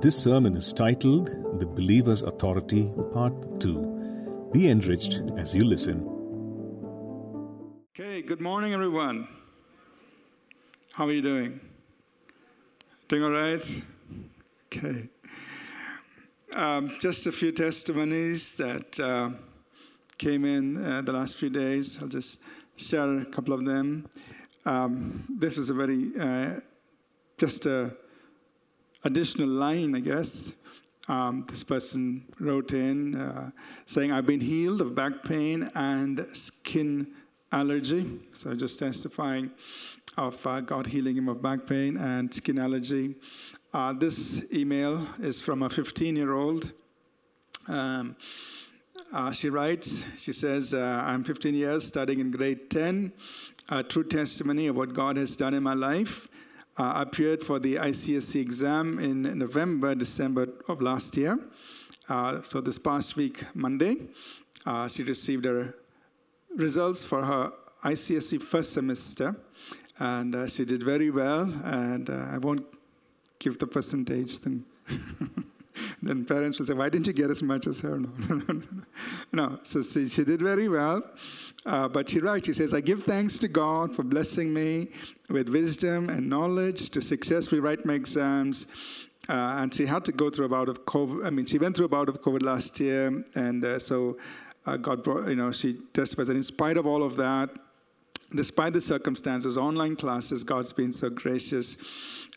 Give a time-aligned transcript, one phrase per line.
[0.00, 1.26] This sermon is titled
[1.58, 4.50] The Believer's Authority, Part 2.
[4.52, 6.06] Be enriched as you listen.
[7.90, 9.26] Okay, good morning, everyone.
[10.92, 11.58] How are you doing?
[13.08, 13.82] Doing all right?
[14.66, 15.08] Okay.
[16.54, 19.30] Um, just a few testimonies that uh,
[20.16, 22.00] came in uh, the last few days.
[22.00, 22.44] I'll just
[22.76, 24.08] share a couple of them.
[24.64, 26.60] Um, this is a very, uh,
[27.36, 27.96] just a
[29.04, 30.54] additional line, I guess.
[31.08, 33.50] Um, this person wrote in uh,
[33.86, 37.14] saying, I've been healed of back pain and skin
[37.50, 38.20] allergy.
[38.32, 39.50] So just testifying
[40.18, 43.14] of uh, God healing him of back pain and skin allergy.
[43.72, 46.72] Uh, this email is from a 15 year old.
[47.68, 48.16] Um,
[49.12, 53.12] uh, she writes, she says, uh, I'm 15 years studying in grade 10,
[53.70, 56.28] a true testimony of what God has done in my life
[56.78, 61.38] uh, appeared for the ICSE exam in November, December of last year.
[62.08, 63.96] Uh, so this past week, Monday,
[64.64, 65.74] uh, she received her
[66.56, 67.52] results for her
[67.84, 69.34] ICSE first semester,
[69.98, 71.42] and uh, she did very well.
[71.64, 72.64] And uh, I won't
[73.38, 74.64] give the percentage, then.
[76.02, 77.98] then parents will say, Why didn't you get as much as her?
[77.98, 78.82] No, no, no, no.
[79.32, 79.58] no.
[79.64, 81.02] So she, she did very well.
[81.66, 84.88] Uh, but she writes, she says, I give thanks to God for blessing me
[85.28, 88.66] with wisdom and knowledge to successfully write my exams.
[89.28, 91.26] Uh, and she had to go through a bout of COVID.
[91.26, 93.24] I mean, she went through a bout of COVID last year.
[93.34, 94.16] And uh, so
[94.64, 97.50] uh, God brought, you know, she testifies that in spite of all of that,
[98.34, 101.76] despite the circumstances, online classes, God's been so gracious.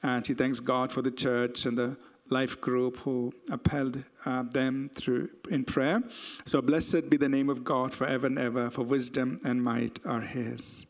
[0.03, 1.95] And she thanks God for the church and the
[2.31, 6.01] life group who upheld uh, them through in prayer.
[6.45, 10.21] So blessed be the name of God forever and ever, for wisdom and might are
[10.21, 10.87] His.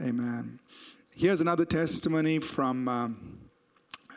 [0.00, 0.58] Amen.
[1.14, 3.38] Here's another testimony from um,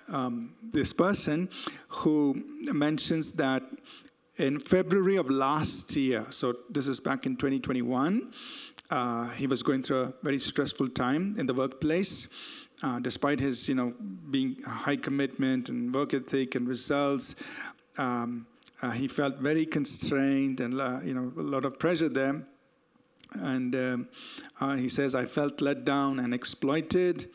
[0.10, 1.50] um, this person
[1.88, 3.64] who mentions that
[4.38, 8.34] in February of last year, so this is back in 2021,
[8.89, 12.33] uh, he was going through a very stressful time in the workplace
[12.82, 13.94] uh, despite his, you know,
[14.30, 17.36] being high commitment and work ethic and results,
[17.98, 18.45] um,
[18.82, 22.42] uh, he felt very constrained and, uh, you know, a lot of pressure there.
[23.34, 24.10] And um,
[24.60, 27.30] uh, he says, I felt let down and exploited.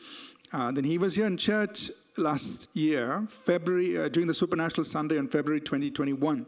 [0.51, 5.17] Uh, then he was here in church last year, February, uh, during the Supernatural Sunday
[5.17, 6.45] on February 2021.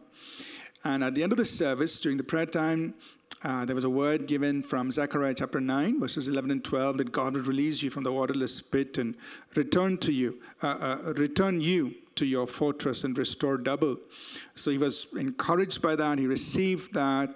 [0.84, 2.94] And at the end of the service, during the prayer time,
[3.44, 7.12] uh, there was a word given from Zechariah chapter 9, verses 11 and 12, that
[7.12, 9.16] God would release you from the waterless pit and
[9.56, 13.98] return to you, uh, uh, return you to your fortress and restore double.
[14.56, 16.18] So he was encouraged by that.
[16.18, 17.36] He received that.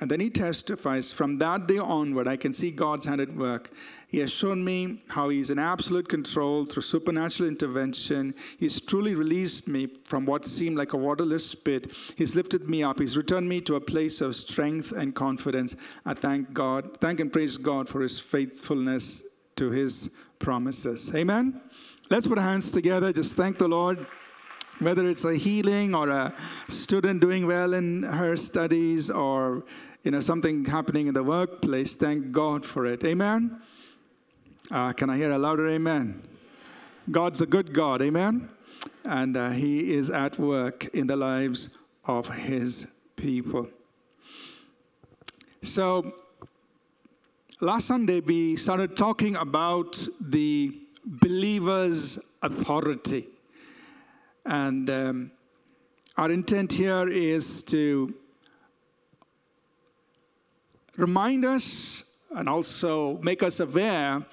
[0.00, 3.70] And then he testifies from that day onward, I can see God's hand at work.
[4.10, 8.34] He has shown me how He's in absolute control through supernatural intervention.
[8.58, 11.92] He's truly released me from what seemed like a waterless pit.
[12.16, 12.98] He's lifted me up.
[12.98, 15.76] He's returned me to a place of strength and confidence.
[16.04, 21.14] I thank God, thank and praise God for His faithfulness to His promises.
[21.14, 21.60] Amen.
[22.10, 23.12] Let's put our hands together.
[23.12, 24.06] Just thank the Lord
[24.80, 26.34] whether it's a healing or a
[26.68, 29.62] student doing well in her studies or
[30.04, 33.60] you know something happening in the workplace thank god for it amen
[34.70, 36.22] uh, can i hear a louder amen?
[37.10, 38.48] God's a good god amen?
[39.04, 43.68] And uh, he is at work in the lives of his people.
[45.62, 46.12] So
[47.60, 53.26] last sunday we started talking about the believer's authority.
[54.46, 55.32] And um,
[56.16, 58.14] our intent here is to
[60.96, 64.24] remind us and also make us aware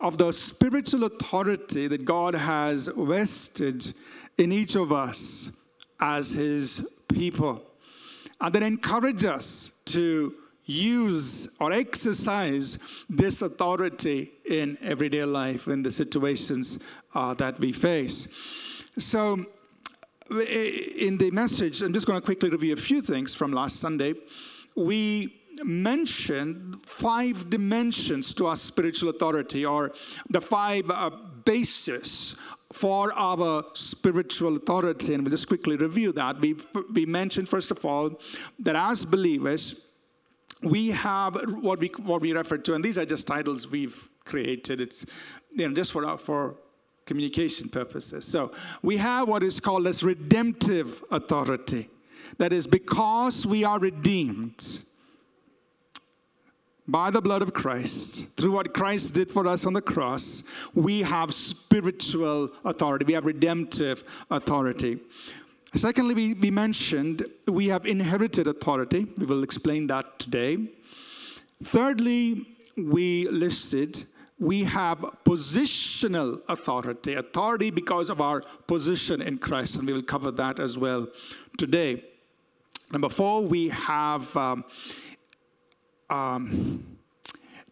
[0.00, 3.92] of the spiritual authority that God has vested
[4.36, 5.56] in each of us
[6.00, 7.62] as His people.
[8.40, 15.90] And then encourage us to use or exercise this authority in everyday life, in the
[15.90, 18.34] situations uh, that we face.
[18.98, 19.44] So,
[20.30, 24.14] in the message, I'm just going to quickly review a few things from last Sunday.
[24.76, 29.92] We mentioned five dimensions to our spiritual authority, or
[30.30, 31.10] the five uh,
[31.44, 32.36] bases
[32.72, 35.14] for our spiritual authority.
[35.14, 36.38] And we'll just quickly review that.
[36.40, 36.56] We,
[36.92, 38.20] we mentioned, first of all,
[38.60, 39.86] that as believers,
[40.62, 44.80] we have what we what we refer to, and these are just titles we've created.
[44.80, 45.06] It's
[45.52, 46.56] you know just for for
[47.06, 48.26] communication purposes.
[48.26, 48.52] So
[48.82, 51.88] we have what is called as redemptive authority.
[52.36, 54.80] That is because we are redeemed
[56.88, 60.42] by the blood of Christ, through what Christ did for us on the cross,
[60.74, 63.04] we have spiritual authority.
[63.04, 64.98] We have redemptive authority.
[65.74, 69.06] Secondly, we, we mentioned we have inherited authority.
[69.18, 70.66] We will explain that today.
[71.62, 72.46] Thirdly,
[72.76, 74.04] we listed
[74.40, 80.30] we have positional authority, authority because of our position in Christ, and we will cover
[80.30, 81.08] that as well
[81.56, 82.04] today.
[82.92, 84.64] Number four, we have um,
[86.10, 86.98] um,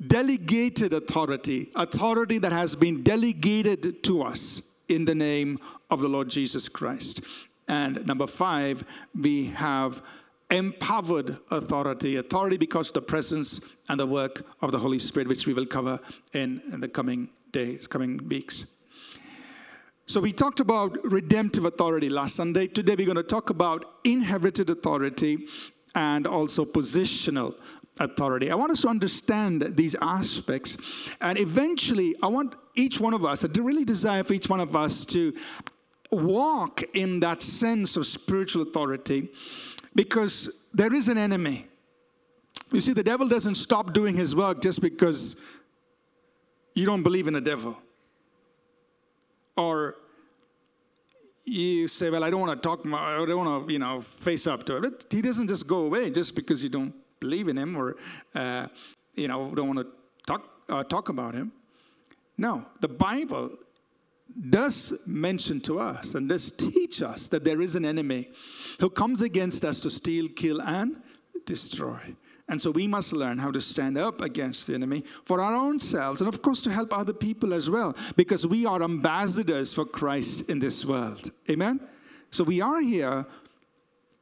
[0.06, 5.58] delegated authority, authority that has been delegated to us in the name
[5.90, 7.22] of the Lord Jesus Christ.
[7.68, 8.84] And number five,
[9.20, 10.02] we have
[10.50, 15.46] empowered authority, authority because of the presence and the work of the Holy Spirit, which
[15.46, 15.98] we will cover
[16.34, 18.66] in, in the coming days, coming weeks.
[20.08, 22.68] So we talked about redemptive authority last Sunday.
[22.68, 25.48] Today we're going to talk about inherited authority
[25.96, 27.56] and also positional
[27.98, 28.50] authority.
[28.50, 30.76] I want us to understand these aspects.
[31.20, 34.76] And eventually, I want each one of us, I really desire for each one of
[34.76, 35.32] us to
[36.12, 39.28] walk in that sense of spiritual authority
[39.94, 41.66] because there is an enemy.
[42.72, 45.42] You see, the devil doesn't stop doing his work just because
[46.74, 47.78] you don't believe in the devil.
[49.56, 49.96] Or
[51.44, 54.46] you say, Well, I don't want to talk, I don't want to, you know, face
[54.46, 55.06] up to it.
[55.10, 57.96] He doesn't just go away just because you don't believe in him or,
[58.34, 58.68] uh,
[59.14, 59.86] you know, don't want to
[60.26, 61.52] talk, uh, talk about him.
[62.38, 63.56] No, the Bible
[64.50, 68.28] does mention to us and does teach us that there is an enemy
[68.80, 71.00] who comes against us to steal, kill, and
[71.46, 72.00] destroy.
[72.48, 75.80] And so we must learn how to stand up against the enemy for our own
[75.80, 79.84] selves and, of course, to help other people as well, because we are ambassadors for
[79.84, 81.30] Christ in this world.
[81.50, 81.80] Amen?
[82.30, 83.26] So we are here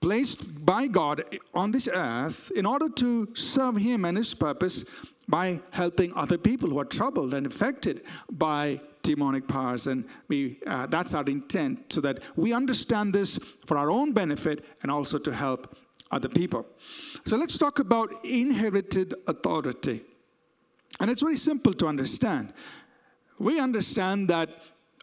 [0.04, 1.24] placed by God
[1.54, 4.84] on this earth in order to serve Him and His purpose
[5.28, 8.02] by helping other people who are troubled and affected
[8.32, 9.86] by demonic powers.
[9.86, 14.66] And we, uh, that's our intent, so that we understand this for our own benefit
[14.82, 15.74] and also to help
[16.10, 16.66] other people.
[17.24, 20.02] So let's talk about inherited authority.
[21.00, 22.52] And it's very simple to understand.
[23.38, 24.50] We understand that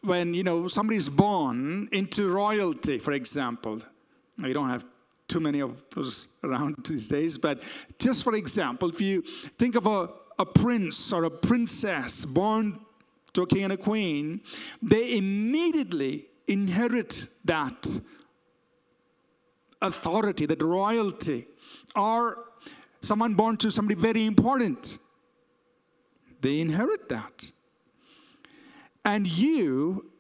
[0.04, 3.82] when you know somebody is born into royalty, for example,
[4.38, 4.86] we don't have
[5.32, 7.64] too many of those around these days, but
[7.98, 9.22] just for example, if you
[9.58, 12.80] think of a, a prince or a princess born
[13.34, 14.42] to a king and a queen,
[14.82, 17.88] they immediately inherit that
[19.82, 21.48] authority, that royalty,
[21.96, 22.46] or
[23.02, 24.98] someone born to somebody very important.
[26.42, 27.52] They inherit that.
[29.06, 30.11] And you,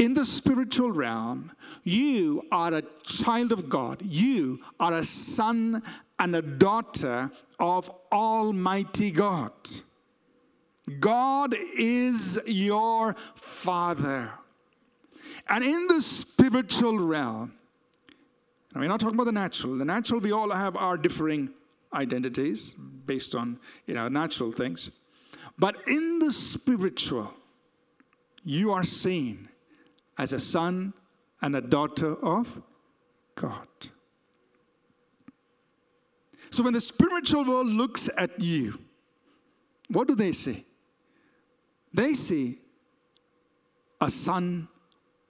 [0.00, 1.52] in the spiritual realm,
[1.84, 4.00] you are a child of God.
[4.00, 5.82] You are a son
[6.18, 9.52] and a daughter of Almighty God.
[11.00, 14.30] God is your Father.
[15.50, 17.52] And in the spiritual realm,
[18.72, 19.76] and we're not talking about the natural.
[19.76, 21.50] The natural, we all have our differing
[21.92, 22.72] identities
[23.04, 24.92] based on you know natural things.
[25.58, 27.34] But in the spiritual,
[28.44, 29.49] you are seen
[30.20, 30.92] as a son
[31.40, 32.60] and a daughter of
[33.36, 33.66] God.
[36.50, 38.78] So when the spiritual world looks at you,
[39.88, 40.62] what do they see?
[41.94, 42.58] They see
[44.02, 44.68] a son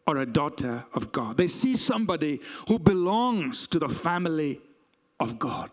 [0.09, 1.37] or a daughter of God.
[1.37, 4.61] They see somebody who belongs to the family
[5.21, 5.71] of God.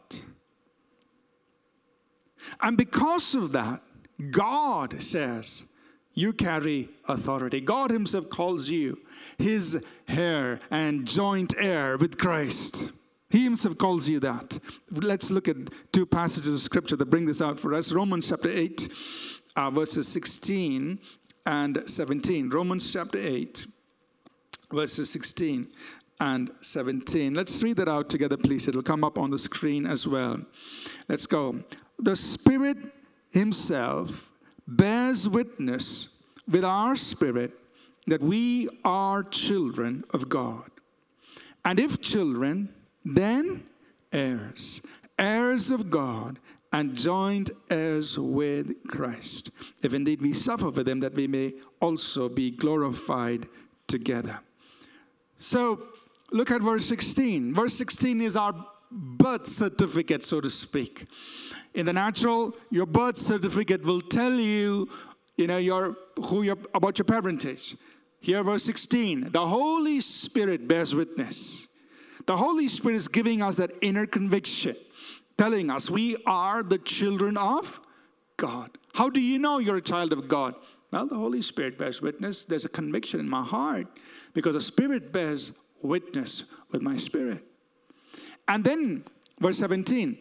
[2.62, 3.82] And because of that,
[4.30, 5.72] God says,
[6.18, 7.62] You carry authority.
[7.62, 8.98] God Himself calls you
[9.38, 12.92] His heir and joint heir with Christ.
[13.30, 14.58] He Himself calls you that.
[14.90, 15.58] Let's look at
[15.92, 18.90] two passages of Scripture that bring this out for us Romans chapter 8,
[19.58, 20.98] uh, verses 16
[21.46, 22.50] and 17.
[22.50, 23.68] Romans chapter 8
[24.72, 25.68] verses 16
[26.20, 27.36] and 17.
[27.36, 28.68] Let's read that out together, please.
[28.68, 30.42] It'll come up on the screen as well.
[31.10, 31.60] Let's go.
[32.00, 32.80] The Spirit
[33.30, 34.34] Himself
[34.68, 37.52] bears witness with our spirit
[38.08, 40.70] that we are children of God.
[41.66, 43.64] And if children, then
[44.14, 44.82] heirs,
[45.20, 46.40] heirs of God,
[46.74, 49.52] and joint heirs with Christ.
[49.84, 53.48] If indeed we suffer for them, that we may also be glorified
[53.88, 54.40] together.
[55.38, 55.82] So
[56.32, 57.54] look at verse 16.
[57.54, 58.54] Verse 16 is our
[58.91, 61.06] birth certificate, so to speak.
[61.74, 64.89] In the natural, your birth certificate will tell you,
[65.36, 67.75] you know, your, who you're, about your parentage.
[68.20, 71.67] Here, verse 16 the Holy Spirit bears witness.
[72.25, 74.75] The Holy Spirit is giving us that inner conviction
[75.38, 77.79] telling us we are the children of
[78.38, 78.72] God.
[78.94, 80.56] How do you know you're a child of God?
[80.91, 82.46] Well, the Holy Spirit bears witness.
[82.46, 83.88] There's a conviction in my heart
[84.34, 87.44] because the Spirit bears witness with my spirit.
[88.48, 89.04] And then,
[89.39, 90.18] verse 17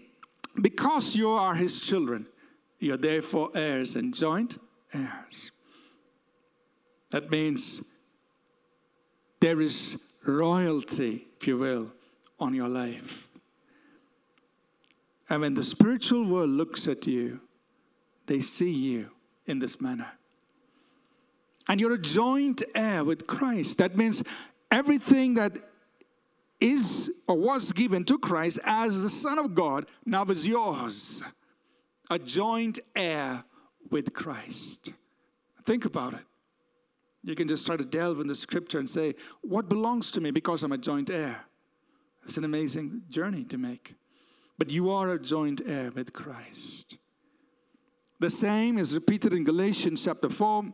[0.63, 2.27] because you are his children,
[2.79, 4.59] you're therefore heirs and joint
[4.93, 5.51] heirs.
[7.11, 7.87] That means
[9.41, 11.93] there is royalty, if you will,
[12.41, 13.29] on your life.
[15.29, 17.41] And when the spiritual world looks at you,
[18.27, 19.11] they see you
[19.47, 20.11] in this manner.
[21.69, 23.79] And you're a joint heir with Christ.
[23.79, 24.23] That means
[24.71, 25.53] everything that
[26.61, 31.23] is or was given to Christ as the Son of God now is yours.
[32.11, 33.45] A joint heir
[33.91, 34.93] with Christ.
[35.65, 36.25] Think about it.
[37.25, 40.31] You can just try to delve in the scripture and say, What belongs to me
[40.31, 41.45] because I'm a joint heir?
[42.23, 43.95] It's an amazing journey to make.
[44.59, 46.99] But you are a joint heir with Christ.
[48.21, 50.65] The same is repeated in Galatians chapter 4,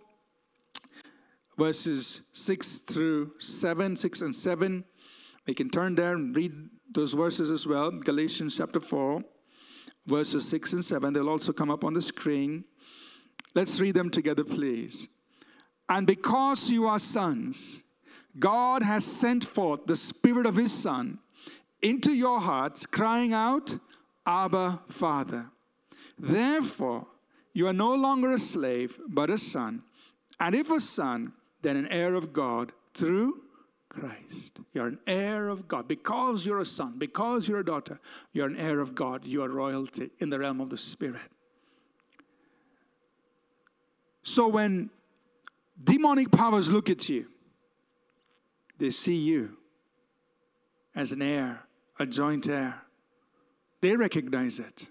[1.58, 4.84] verses 6 through 7, 6 and 7.
[5.46, 6.52] We can turn there and read
[6.90, 7.90] those verses as well.
[7.90, 9.22] Galatians chapter 4,
[10.06, 11.12] verses 6 and 7.
[11.12, 12.64] They'll also come up on the screen.
[13.54, 15.08] Let's read them together, please.
[15.88, 17.82] And because you are sons,
[18.38, 21.18] God has sent forth the Spirit of His Son
[21.82, 23.76] into your hearts, crying out,
[24.26, 25.50] Abba, Father.
[26.18, 27.06] Therefore,
[27.52, 29.82] you are no longer a slave, but a son.
[30.40, 33.42] And if a son, then an heir of God through
[33.92, 34.58] Christ.
[34.72, 35.86] You're an heir of God.
[35.86, 38.00] Because you're a son, because you're a daughter,
[38.32, 39.26] you're an heir of God.
[39.26, 41.20] You are royalty in the realm of the Spirit.
[44.22, 44.88] So when
[45.84, 47.26] demonic powers look at you,
[48.78, 49.56] they see you
[50.94, 51.60] as an heir,
[51.98, 52.80] a joint heir.
[53.82, 54.88] They recognize it.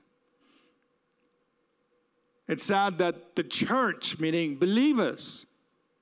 [2.47, 5.47] It's sad that the church, meaning believers,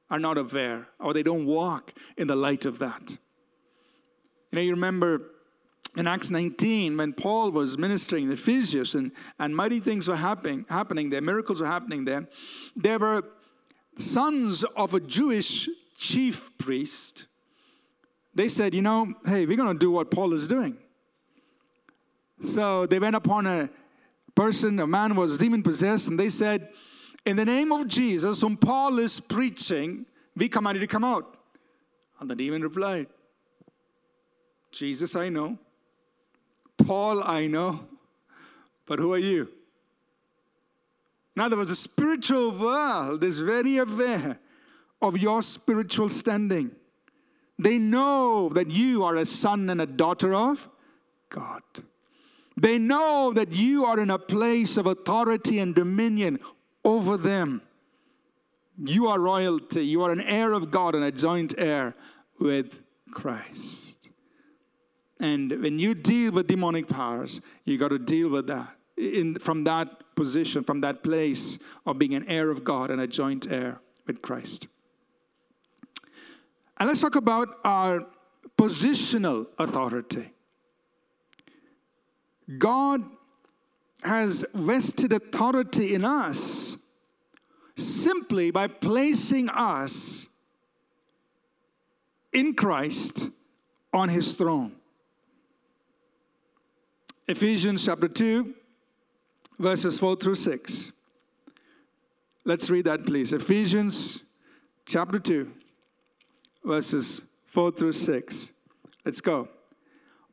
[0.09, 3.11] are not aware or they don't walk in the light of that.
[4.51, 5.31] You know, you remember
[5.97, 10.65] in Acts 19 when Paul was ministering in Ephesus and, and mighty things were happening,
[10.69, 12.27] happening there, miracles were happening there.
[12.75, 13.23] There were
[13.97, 17.27] sons of a Jewish chief priest.
[18.33, 20.77] They said, you know, hey, we're going to do what Paul is doing.
[22.41, 23.69] So they went upon a
[24.33, 26.69] person, a man was demon possessed, and they said,
[27.25, 31.37] in the name of Jesus, whom Paul is preaching, we command you to come out.
[32.19, 33.07] And the demon replied,
[34.71, 35.57] Jesus, I know.
[36.77, 37.81] Paul, I know.
[38.85, 39.49] But who are you?
[41.35, 44.39] In other words, the spiritual world is very aware
[45.01, 46.71] of your spiritual standing.
[47.57, 50.67] They know that you are a son and a daughter of
[51.29, 51.61] God.
[52.57, 56.39] They know that you are in a place of authority and dominion
[56.83, 57.61] over them.
[58.77, 59.85] You are royalty.
[59.85, 61.95] You are an heir of God and a joint heir
[62.39, 64.09] with Christ.
[65.19, 69.63] And when you deal with demonic powers, you got to deal with that in, from
[69.65, 73.79] that position, from that place of being an heir of God and a joint heir
[74.07, 74.67] with Christ.
[76.77, 78.05] And let's talk about our
[78.57, 80.31] positional authority.
[82.57, 83.03] God
[84.03, 86.77] has vested authority in us
[87.75, 90.27] simply by placing us
[92.33, 93.29] in Christ
[93.93, 94.75] on his throne.
[97.27, 98.53] Ephesians chapter 2,
[99.59, 100.91] verses 4 through 6.
[102.45, 103.33] Let's read that, please.
[103.33, 104.23] Ephesians
[104.85, 105.51] chapter 2,
[106.63, 108.49] verses 4 through 6.
[109.05, 109.47] Let's go.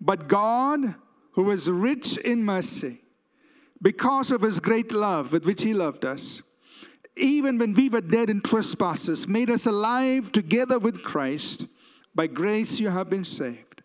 [0.00, 0.94] But God,
[1.32, 3.00] who is rich in mercy,
[3.82, 6.42] because of his great love with which he loved us,
[7.16, 11.66] even when we were dead in trespasses, made us alive together with Christ.
[12.14, 13.82] By grace you have been saved.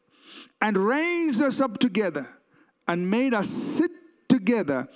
[0.59, 2.29] And raised us up together
[2.87, 3.91] and made us sit
[4.27, 4.87] together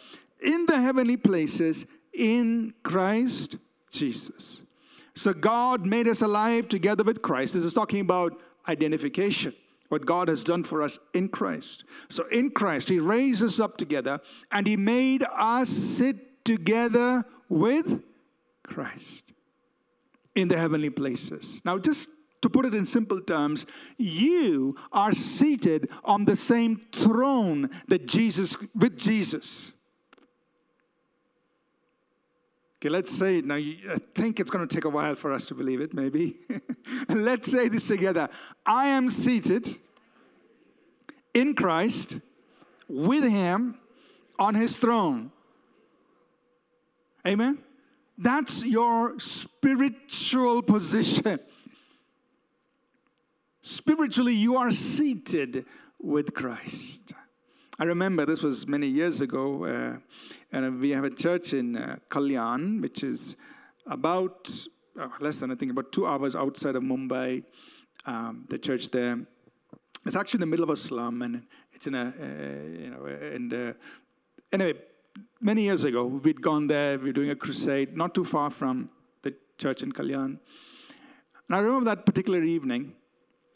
[0.41, 3.57] in the heavenly places in Christ
[3.91, 4.61] Jesus.
[5.15, 7.53] So God made us alive together with Christ.
[7.53, 9.53] This is talking about identification
[9.95, 11.85] what God has done for us in Christ.
[12.09, 14.19] So in Christ, He raised us up together
[14.51, 18.03] and He made us sit together with
[18.61, 19.31] Christ
[20.35, 21.61] in the heavenly places.
[21.63, 22.09] Now, just
[22.41, 23.65] to put it in simple terms,
[23.97, 29.71] you are seated on the same throne that Jesus with Jesus.
[32.81, 33.55] Okay, let's say it now.
[33.55, 35.93] I think it's going to take a while for us to believe it.
[35.93, 36.35] Maybe.
[37.09, 38.29] let's say this together.
[38.65, 39.77] I am seated
[41.35, 42.19] in Christ
[42.87, 43.77] with Him
[44.39, 45.31] on his throne.
[47.27, 47.59] Amen?
[48.17, 51.39] That's your spiritual position.
[53.61, 55.65] Spiritually, you are seated
[55.99, 57.13] with Christ.
[57.77, 59.97] I remember this was many years ago, uh,
[60.51, 63.35] and we have a church in uh, Kalyan, which is
[63.87, 64.49] about
[64.99, 67.43] uh, less than I think about two hours outside of Mumbai.
[68.05, 69.19] Um, the church there,
[70.05, 71.43] it's actually in the middle of a slum, and
[71.73, 73.73] it's in a uh, you know, and uh,
[74.51, 74.73] anyway,
[75.41, 76.97] many years ago we'd gone there.
[76.97, 78.89] We were doing a crusade, not too far from
[79.23, 80.39] the church in Kalyan,
[81.47, 82.93] and I remember that particular evening,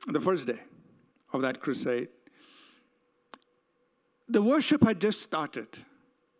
[0.08, 0.60] the first day
[1.34, 2.10] of that crusade
[4.29, 5.68] the worship had just started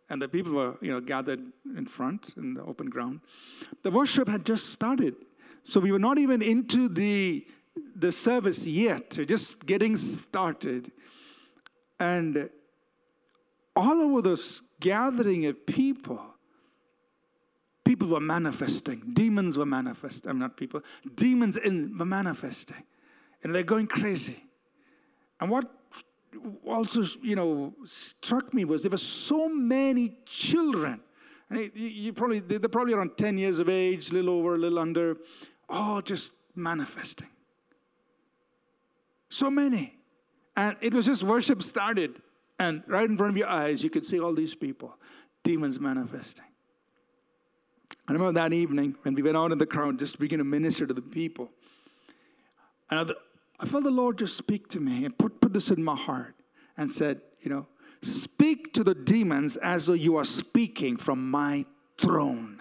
[0.08, 1.40] and the people were you know gathered
[1.76, 3.20] in front in the open ground
[3.82, 5.14] the worship had just started
[5.64, 7.44] so we were not even into the
[7.96, 10.90] the service yet just getting started.
[11.98, 12.48] And
[13.76, 16.34] all over this gathering of people
[17.90, 19.02] people were manifesting.
[19.14, 20.80] Demons were manifesting i'm not people.
[21.16, 22.84] Demons in were manifesting.
[23.42, 24.44] And they're going crazy.
[25.40, 25.68] And what
[26.64, 31.00] also, you know, struck me was there were so many children.
[31.48, 34.78] And you probably, they're probably around 10 years of age, a little over, a little
[34.78, 35.16] under,
[35.68, 37.28] all just manifesting.
[39.30, 39.96] So many.
[40.56, 42.20] And it was just worship started.
[42.58, 44.94] And right in front of your eyes, you could see all these people,
[45.42, 46.44] demons manifesting.
[48.06, 50.86] I remember that evening when we went out in the crowd, just begin to minister
[50.86, 51.48] to the people.
[52.90, 53.14] And
[53.60, 56.34] I felt the Lord just speak to me and put, put this in my heart
[56.76, 57.66] and said, you know,
[58.02, 61.64] speak to the demons as though you are speaking from my
[61.98, 62.58] throne.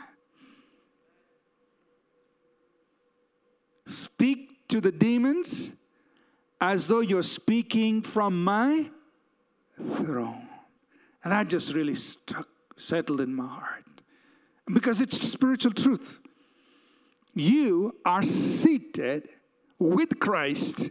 [3.87, 5.71] Speak to the demons
[6.61, 8.89] as though you're speaking from my
[9.93, 10.47] throne.
[11.23, 12.47] And that just really struck,
[12.77, 13.83] settled in my heart.
[14.71, 16.19] Because it's spiritual truth.
[17.33, 19.29] You are seated
[19.77, 20.89] with Christ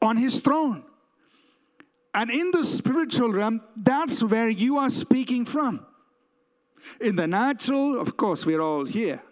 [0.00, 0.84] on his throne.
[2.14, 5.86] And in the spiritual realm, that's where you are speaking from.
[7.00, 9.22] In the natural, of course, we're all here.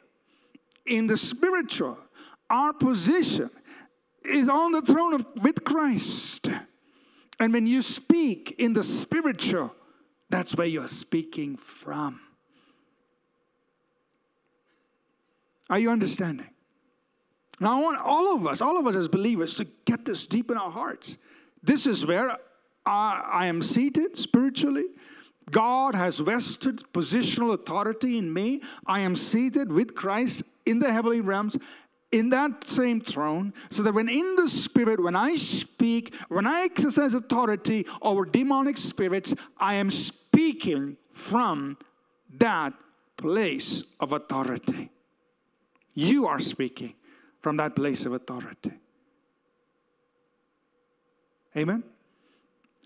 [0.86, 1.98] In the spiritual,
[2.48, 3.50] our position
[4.24, 6.50] is on the throne of, with Christ.
[7.40, 9.74] And when you speak in the spiritual,
[10.30, 12.20] that's where you're speaking from.
[15.70, 16.48] Are you understanding?
[17.60, 20.50] Now, I want all of us, all of us as believers, to get this deep
[20.50, 21.16] in our hearts.
[21.62, 22.36] This is where
[22.86, 24.84] I, I am seated spiritually.
[25.50, 28.62] God has vested positional authority in me.
[28.86, 31.56] I am seated with Christ in the heavenly realms
[32.10, 36.62] in that same throne, so that when in the spirit, when I speak, when I
[36.62, 41.76] exercise authority over demonic spirits, I am speaking from
[42.38, 42.72] that
[43.16, 44.90] place of authority.
[45.94, 46.94] You are speaking
[47.40, 48.72] from that place of authority.
[51.56, 51.82] Amen?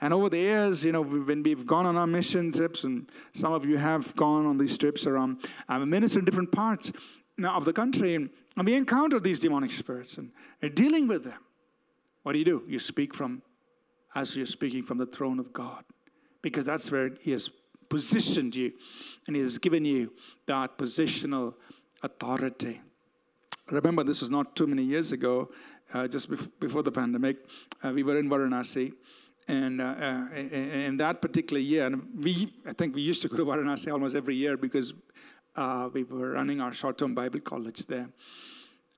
[0.00, 3.52] And over the years, you know, when we've gone on our mission trips, and some
[3.52, 6.90] of you have gone on these trips around, I've ministered in different parts
[7.38, 10.30] now of the country, and, we encounter these demonic spirits and
[10.62, 11.38] are dealing with them.
[12.22, 12.64] What do you do?
[12.68, 13.42] You speak from,
[14.14, 15.84] as you're speaking from the throne of God,
[16.42, 17.50] because that's where He has
[17.88, 18.72] positioned you,
[19.26, 20.12] and He has given you
[20.46, 21.54] that positional
[22.02, 22.80] authority.
[23.70, 25.50] Remember, this was not too many years ago,
[25.94, 27.38] uh, just bef- before the pandemic.
[27.82, 28.92] Uh, we were in Varanasi.
[29.48, 33.36] And uh, uh in that particular year, and we, I think we used to go
[33.38, 34.94] to Varanasi almost every year because
[35.56, 38.08] uh, we were running our short term Bible college there.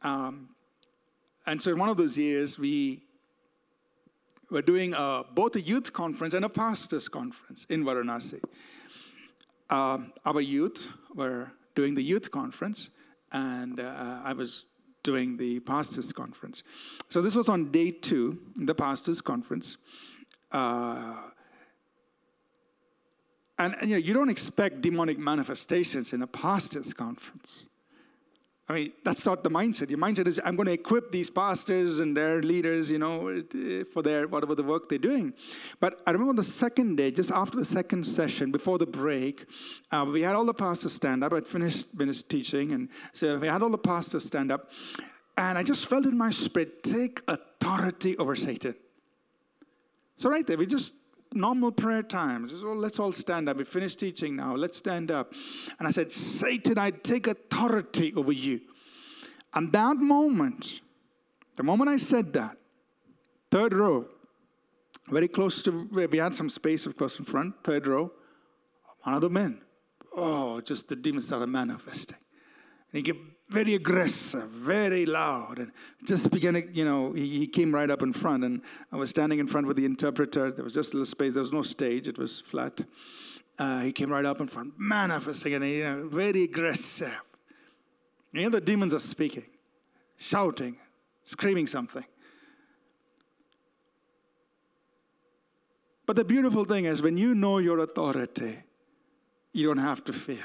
[0.02, 0.50] Um,
[1.46, 3.02] and so in one of those years, we
[4.50, 8.40] were doing a, both a youth conference and a pastors' conference in Varanasi.
[9.70, 12.90] Um, our youth were doing the youth conference,
[13.32, 14.66] and uh, I was
[15.02, 16.62] doing the pastors' conference.
[17.08, 19.78] So this was on day two, the pastors' conference.
[20.52, 21.14] Uh,
[23.58, 27.64] and, you know, you don't expect demonic manifestations in a pastors' conference.
[28.66, 29.90] I mean, that's not the mindset.
[29.90, 33.42] Your mindset is, I'm going to equip these pastors and their leaders, you know,
[33.92, 35.34] for their whatever the work they're doing.
[35.80, 39.44] But I remember the second day, just after the second session, before the break,
[39.92, 41.34] uh, we had all the pastors stand up.
[41.34, 44.70] I'd finished, finished teaching, and so we had all the pastors stand up.
[45.36, 48.74] And I just felt in my spirit, take authority over Satan.
[50.16, 50.94] So right there, we just
[51.34, 52.52] normal prayer times.
[52.62, 53.56] Well, oh, let's all stand up.
[53.56, 54.54] We finished teaching now.
[54.54, 55.32] Let's stand up.
[55.78, 58.60] And I said, Satan, I take authority over you.
[59.54, 60.80] And that moment,
[61.56, 62.56] the moment I said that,
[63.50, 64.06] third row,
[65.08, 68.10] very close to where we had some space, of course, in front, third row,
[69.04, 69.60] Another man.
[70.16, 72.16] Oh, just the demons started manifesting.
[72.92, 73.16] And he get
[73.54, 75.70] very aggressive, very loud, and
[76.04, 78.42] just began to, you know, he, he came right up in front.
[78.42, 78.60] And
[78.92, 80.50] I was standing in front with the interpreter.
[80.50, 82.84] There was just a little space, there was no stage, it was flat.
[83.56, 87.14] Uh, he came right up in front, manifesting, and you know, very aggressive.
[88.32, 89.44] You know, the demons are speaking,
[90.16, 90.76] shouting,
[91.22, 92.04] screaming something.
[96.06, 98.58] But the beautiful thing is, when you know your authority,
[99.52, 100.44] you don't have to fear.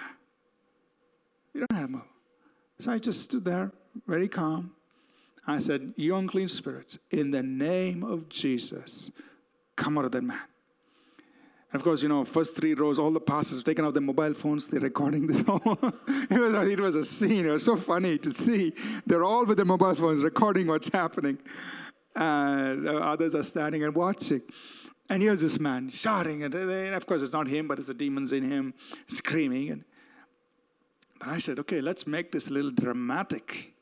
[1.54, 2.09] You don't have to move.
[2.80, 3.72] So I just stood there,
[4.08, 4.72] very calm.
[5.46, 9.12] I said, You unclean spirits, in the name of Jesus,
[9.76, 10.40] come out of that man.
[11.72, 14.02] And of course, you know, first three rows, all the pastors have taken out their
[14.02, 15.40] mobile phones, they're recording this.
[15.42, 17.46] it, was, it was a scene.
[17.46, 18.74] It was so funny to see.
[19.06, 21.38] They're all with their mobile phones recording what's happening.
[22.16, 24.42] And others are standing and watching.
[25.10, 28.32] And here's this man shouting, and of course it's not him, but it's the demons
[28.32, 28.74] in him
[29.08, 29.70] screaming.
[29.72, 29.84] And
[31.22, 33.74] I said, okay, let's make this a little dramatic.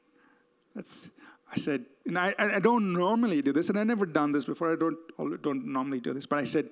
[0.76, 1.12] Let's,
[1.52, 4.74] I said, and I, I don't normally do this, and I never done this before.
[4.74, 4.98] I don't,
[5.44, 6.70] don't normally do this, but I said,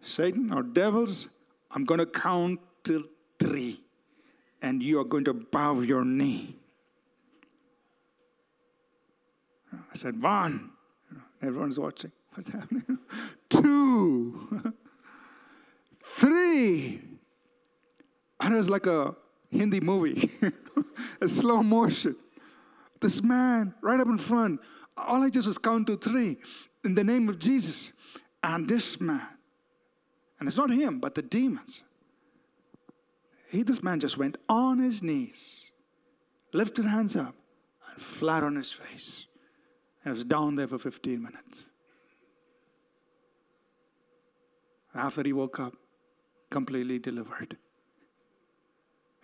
[0.00, 1.28] Satan or devils,
[1.70, 3.04] I'm going to count till
[3.38, 3.80] three,
[4.62, 6.56] and you are going to bow your knee.
[9.72, 10.70] I said, one.
[11.42, 12.12] Everyone's watching.
[12.34, 12.98] What's happening?
[13.50, 14.72] Two.
[16.02, 17.02] Three.
[18.40, 19.14] And it was like a
[19.50, 20.30] Hindi movie,
[21.20, 22.16] a slow motion.
[23.00, 24.60] This man right up in front,
[24.96, 26.38] all I just was count to three
[26.84, 27.92] in the name of Jesus.
[28.42, 29.26] And this man,
[30.38, 31.82] and it's not him, but the demons.
[33.48, 35.72] He, this man just went on his knees,
[36.52, 37.34] lifted hands up,
[37.90, 39.26] and flat on his face.
[40.04, 41.70] And was down there for 15 minutes.
[44.94, 45.74] After he woke up,
[46.50, 47.56] completely delivered.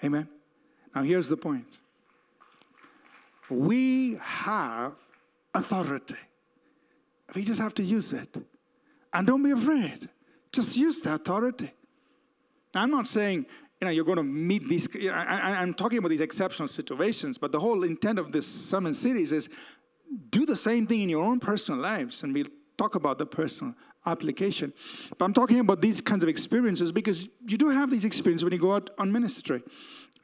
[0.05, 0.29] Amen.
[0.95, 1.81] Now, here's the point
[3.49, 4.95] we have
[5.55, 6.17] authority,
[7.35, 8.37] we just have to use it.
[9.15, 10.09] And don't be afraid,
[10.53, 11.71] just use the authority.
[12.75, 13.45] I'm not saying
[13.83, 14.89] you know, you're going to meet these.
[15.11, 19.33] I, am talking about these exceptional situations, but the whole intent of this sermon series
[19.33, 19.49] is
[20.31, 22.47] do the same thing in your own personal lives, and we'll
[22.79, 23.75] talk about the personal
[24.07, 24.73] application.
[25.17, 28.53] But I'm talking about these kinds of experiences because you do have these experiences when
[28.53, 29.63] you go out on ministry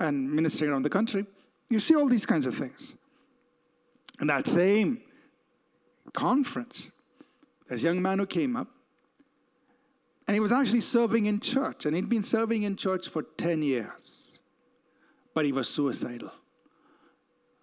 [0.00, 1.26] and ministering around the country.
[1.70, 2.96] You see all these kinds of things.
[4.20, 5.02] And that same
[6.12, 6.90] conference,
[7.70, 8.68] a young man who came up,
[10.26, 13.62] and he was actually serving in church, and he'd been serving in church for 10
[13.62, 14.38] years,
[15.34, 16.30] but he was suicidal.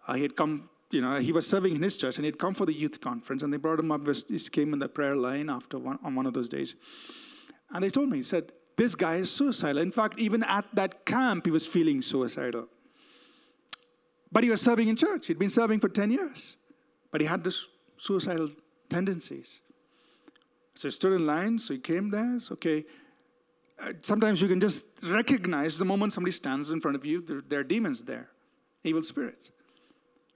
[0.07, 2.53] Uh, he had come you know, he was serving in his church and he'd come
[2.53, 4.01] for the youth conference and they brought him up.
[4.07, 6.75] He came in the prayer line after one, on one of those days.
[7.71, 9.81] And they told me, he said, this guy is suicidal.
[9.81, 12.67] In fact, even at that camp, he was feeling suicidal.
[14.31, 15.27] But he was serving in church.
[15.27, 16.55] He'd been serving for 10 years.
[17.11, 17.65] But he had this
[17.97, 18.49] suicidal
[18.89, 19.61] tendencies.
[20.75, 22.39] So he stood in line, so he came there.
[22.51, 22.85] Okay.
[23.79, 27.41] Uh, sometimes you can just recognize the moment somebody stands in front of you, there,
[27.47, 28.29] there are demons there,
[28.83, 29.51] evil spirits.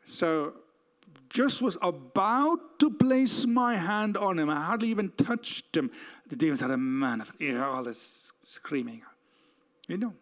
[0.09, 0.53] So
[1.29, 4.49] just was about to place my hand on him.
[4.49, 5.91] I hardly even touched him.
[6.27, 9.03] The demons had a man of all this screaming.
[9.87, 10.13] You know.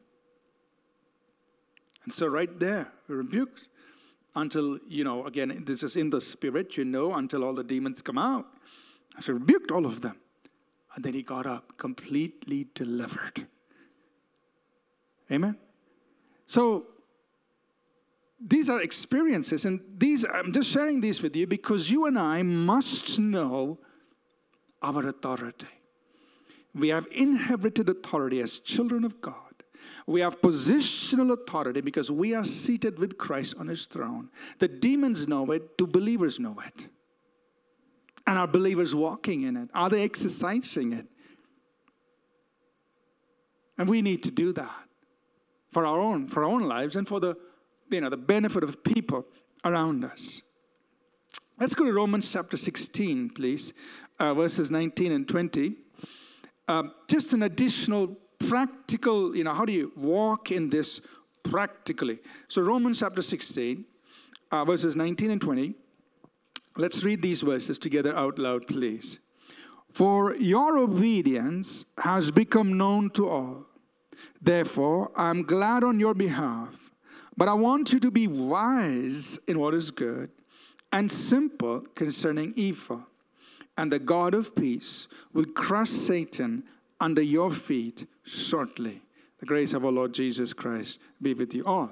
[2.04, 3.70] And so right there, he rebukes
[4.36, 8.02] until, you know, again, this is in the spirit, you know, until all the demons
[8.02, 8.46] come out.
[9.20, 10.18] So rebuked all of them.
[10.96, 13.48] And then he got up completely delivered.
[15.32, 15.58] Amen.
[16.46, 16.86] So
[18.40, 22.44] these are experiences, and these I'm just sharing these with you because you and I
[22.44, 23.80] must know
[24.82, 25.68] our authority.
[26.76, 29.34] We have inherited authority as children of God.
[30.06, 34.30] We have positional authority because we are seated with Christ on his throne.
[34.60, 36.88] The demons know it, do believers know it?
[38.28, 39.70] And are believers walking in it?
[39.74, 41.08] Are they exercising it?
[43.78, 44.84] And we need to do that
[45.72, 47.38] for our own, for our own lives and for the
[47.90, 49.26] you know, the benefit of people
[49.64, 50.42] around us.
[51.60, 53.74] Let's go to Romans chapter 16, please,
[54.20, 55.76] uh, verses 19 and 20.
[56.68, 58.16] Uh, just an additional
[58.48, 61.02] practical, you know, how do you walk in this
[61.44, 62.20] practically?
[62.48, 63.86] So, Romans chapter 16,
[64.52, 65.74] uh, verses 19 and 20.
[66.76, 69.20] Let's read these verses together out loud, please.
[69.94, 73.66] For your obedience has become known to all.
[74.40, 76.87] Therefore, I'm glad on your behalf
[77.38, 80.30] but I want you to be wise in what is good
[80.92, 83.06] and simple concerning evil.
[83.78, 86.64] And the God of peace will crush Satan
[87.00, 89.02] under your feet shortly.
[89.40, 91.92] The grace of our Lord Jesus Christ be with you all.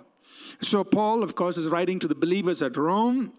[0.62, 3.34] So, Paul, of course, is writing to the believers at Rome.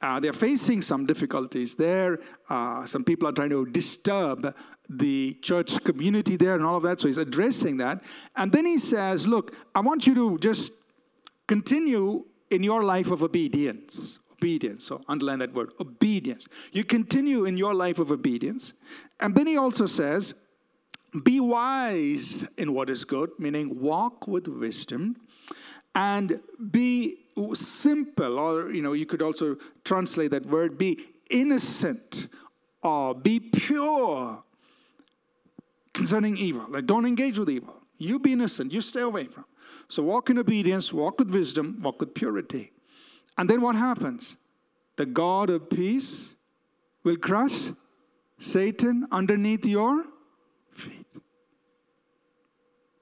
[0.00, 2.20] Uh, they're facing some difficulties there.
[2.48, 4.54] Uh, some people are trying to disturb
[4.88, 7.00] the church community there and all of that.
[7.00, 8.02] So he's addressing that.
[8.36, 10.72] And then he says, Look, I want you to just
[11.50, 14.20] continue in your life of obedience.
[14.38, 14.84] Obedience.
[14.84, 16.46] So underline that word obedience.
[16.70, 18.72] You continue in your life of obedience.
[19.18, 20.32] And then he also says,
[21.24, 25.16] Be wise in what is good, meaning walk with wisdom
[25.96, 26.38] and
[26.70, 27.16] be
[27.54, 30.92] simple or you know you could also translate that word be
[31.30, 32.28] innocent
[32.82, 34.44] or be pure
[35.94, 39.44] concerning evil like don't engage with evil you be innocent you stay away from
[39.90, 42.72] so walk in obedience walk with wisdom walk with purity.
[43.36, 44.36] And then what happens?
[44.96, 46.34] The god of peace
[47.04, 47.70] will crush
[48.38, 50.04] satan underneath your
[50.72, 51.16] feet.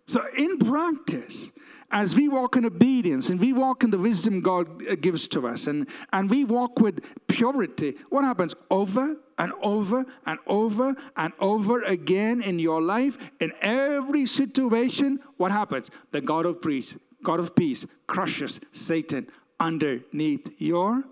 [0.07, 1.51] So in practice
[1.91, 5.47] as we walk in obedience and we walk in the wisdom God uh, gives to
[5.49, 8.55] us and, and we walk with purity, what happens?
[8.71, 15.51] Over and over and over and over again in your life, in every situation, what
[15.51, 15.91] happens?
[16.11, 21.05] The God of peace, God of peace crushes Satan underneath your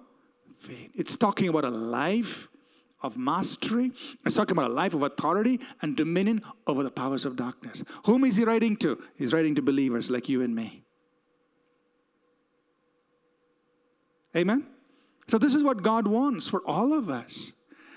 [0.58, 0.90] feet.
[0.94, 2.48] It's talking about a life
[3.02, 3.92] of mastery.
[4.24, 7.82] It's talking about a life of authority and dominion over the powers of darkness.
[8.04, 9.02] Whom is he writing to?
[9.16, 10.82] He's writing to believers like you and me.
[14.36, 14.66] Amen?
[15.28, 17.52] So, this is what God wants for all of us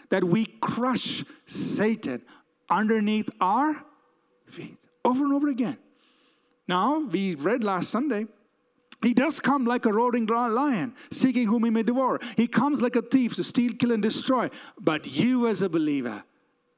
[0.09, 2.21] that we crush Satan
[2.69, 3.75] underneath our
[4.47, 5.77] feet over and over again.
[6.67, 8.25] Now, we read last Sunday
[9.01, 12.19] he does come like a roaring lion, seeking whom he may devour.
[12.35, 14.49] He comes like a thief to steal, kill, and destroy.
[14.79, 16.23] But you, as a believer,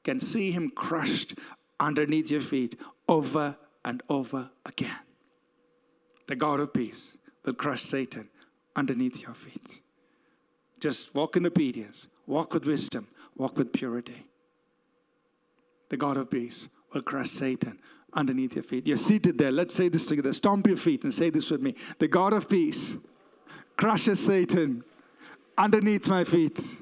[0.03, 1.35] can see him crushed
[1.79, 2.75] underneath your feet
[3.07, 4.99] over and over again.
[6.27, 8.29] The God of peace will crush Satan
[8.75, 9.81] underneath your feet.
[10.79, 14.27] Just walk in obedience, walk with wisdom, walk with purity.
[15.89, 17.79] The God of peace will crush Satan
[18.13, 18.87] underneath your feet.
[18.87, 19.51] You're seated there.
[19.51, 20.33] Let's say this together.
[20.33, 21.75] Stomp your feet and say this with me.
[21.99, 22.95] The God of peace
[23.77, 24.83] crushes Satan
[25.57, 26.75] underneath my feet.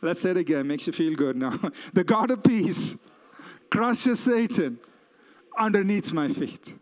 [0.00, 0.66] Let's say it again.
[0.66, 1.58] Makes you feel good now.
[1.92, 2.96] The God of peace
[3.70, 4.78] crushes Satan
[5.58, 6.74] underneath my feet.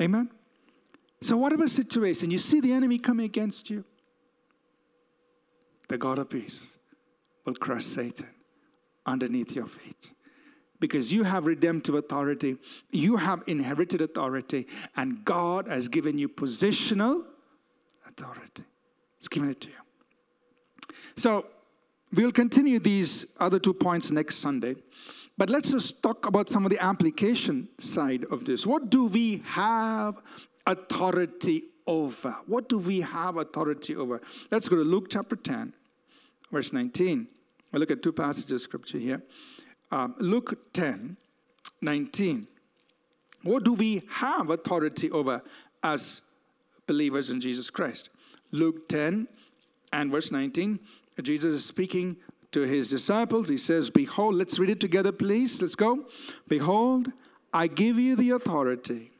[0.00, 0.30] Amen?
[1.22, 3.84] So, whatever situation, you see the enemy coming against you,
[5.88, 6.78] the God of peace
[7.44, 8.28] will crush Satan
[9.04, 10.12] underneath your feet
[10.80, 12.56] because you have redemptive authority,
[12.90, 14.66] you have inherited authority,
[14.96, 17.26] and God has given you positional
[18.08, 18.64] authority.
[19.18, 19.74] He's given it to you.
[21.16, 21.46] So,
[22.14, 24.76] we'll continue these other two points next Sunday.
[25.36, 28.66] But let's just talk about some of the application side of this.
[28.66, 30.20] What do we have
[30.66, 32.36] authority over?
[32.46, 34.20] What do we have authority over?
[34.50, 35.72] Let's go to Luke chapter 10,
[36.50, 37.26] verse 19.
[37.72, 39.22] We'll look at two passages of scripture here
[39.90, 41.16] um, Luke 10
[41.82, 42.46] 19.
[43.42, 45.42] What do we have authority over
[45.82, 46.20] as
[46.86, 48.10] believers in Jesus Christ?
[48.52, 49.26] Luke 10
[49.92, 50.78] and verse 19,
[51.22, 52.16] Jesus is speaking
[52.52, 53.48] to his disciples.
[53.48, 55.60] He says, Behold, let's read it together, please.
[55.62, 56.06] Let's go.
[56.48, 57.12] Behold,
[57.52, 59.10] I give you the authority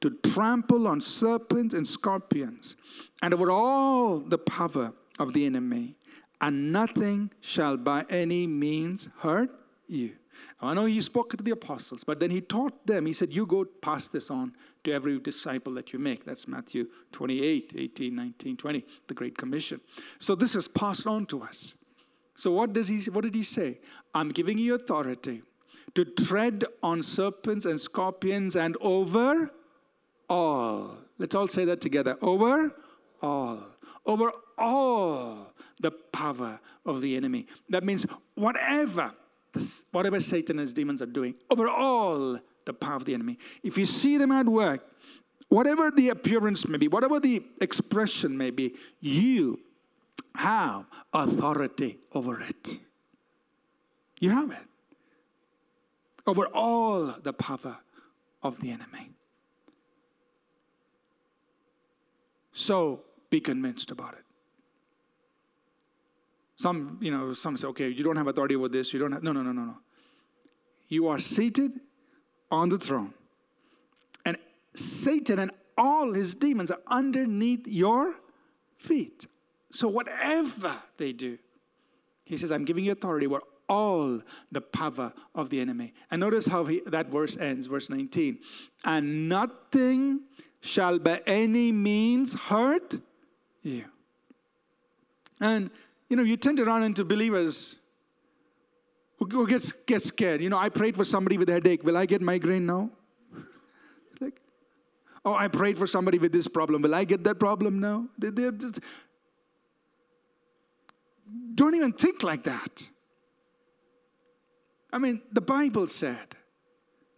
[0.00, 2.76] to trample on serpents and scorpions
[3.22, 5.94] and over all the power of the enemy,
[6.40, 9.50] and nothing shall by any means hurt
[9.86, 10.16] you.
[10.60, 13.06] I know he spoke to the apostles, but then he taught them.
[13.06, 16.24] He said, You go pass this on to every disciple that you make.
[16.24, 19.80] That's Matthew 28, 18, 19, 20, the Great Commission.
[20.18, 21.74] So this is passed on to us.
[22.34, 23.80] So what does he what did he say?
[24.14, 25.42] I'm giving you authority
[25.94, 29.50] to tread on serpents and scorpions and over
[30.28, 30.98] all.
[31.18, 32.16] Let's all say that together.
[32.22, 32.74] Over
[33.20, 33.62] all.
[34.06, 37.46] Over all the power of the enemy.
[37.68, 39.12] That means whatever
[39.92, 43.38] whatever Satan and his demons are doing, over all the power of the enemy.
[43.62, 44.86] If you see them at work,
[45.48, 49.60] whatever the appearance may be, whatever the expression may be, you
[50.34, 52.78] have authority over it.
[54.20, 54.58] You have it.
[56.26, 57.78] Over all the power
[58.42, 59.10] of the enemy.
[62.52, 64.24] So be convinced about it.
[66.60, 68.92] Some, you know, some say, okay, you don't have authority over this.
[68.92, 69.22] You don't have.
[69.22, 69.78] No, no, no, no, no.
[70.88, 71.72] You are seated
[72.50, 73.14] on the throne.
[74.26, 74.36] And
[74.74, 78.14] Satan and all his demons are underneath your
[78.76, 79.26] feet.
[79.70, 81.38] So whatever they do,
[82.26, 84.20] he says, I'm giving you authority over all
[84.52, 85.94] the power of the enemy.
[86.10, 88.38] And notice how he, that verse ends, verse 19.
[88.84, 90.24] And nothing
[90.60, 93.00] shall by any means hurt
[93.62, 93.86] you.
[95.40, 95.70] And,
[96.10, 97.76] you know, you tend to run into believers
[99.16, 100.42] who gets, get scared.
[100.42, 101.84] You know, I prayed for somebody with a headache.
[101.84, 102.90] Will I get migraine now?
[104.20, 104.40] like,
[105.24, 106.82] oh, I prayed for somebody with this problem.
[106.82, 108.08] Will I get that problem now?
[108.18, 108.80] They, they're just,
[111.54, 112.88] don't even think like that.
[114.92, 116.34] I mean, the Bible said,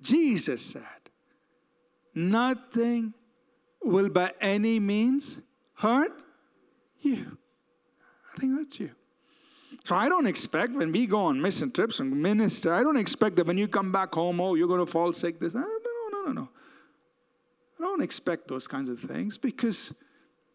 [0.02, 0.82] Jesus said,
[2.14, 3.14] nothing
[3.82, 5.38] will by any means
[5.76, 6.12] hurt
[6.98, 7.38] you.
[8.34, 8.90] Nothing hurts you.
[9.84, 13.36] So I don't expect when we go on mission trips and minister, I don't expect
[13.36, 15.40] that when you come back home, oh, you're going to fall sick.
[15.40, 15.66] This, no, no,
[16.12, 16.48] no, no, no.
[17.80, 19.94] I don't expect those kinds of things because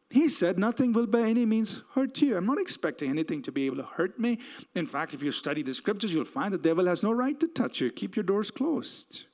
[0.10, 2.38] he said, Nothing will by any means hurt you.
[2.38, 4.40] I'm not expecting anything to be able to hurt me.
[4.76, 7.48] In fact, if you study the scriptures, you'll find the devil has no right to
[7.48, 7.92] touch you.
[7.92, 9.26] Keep your doors closed.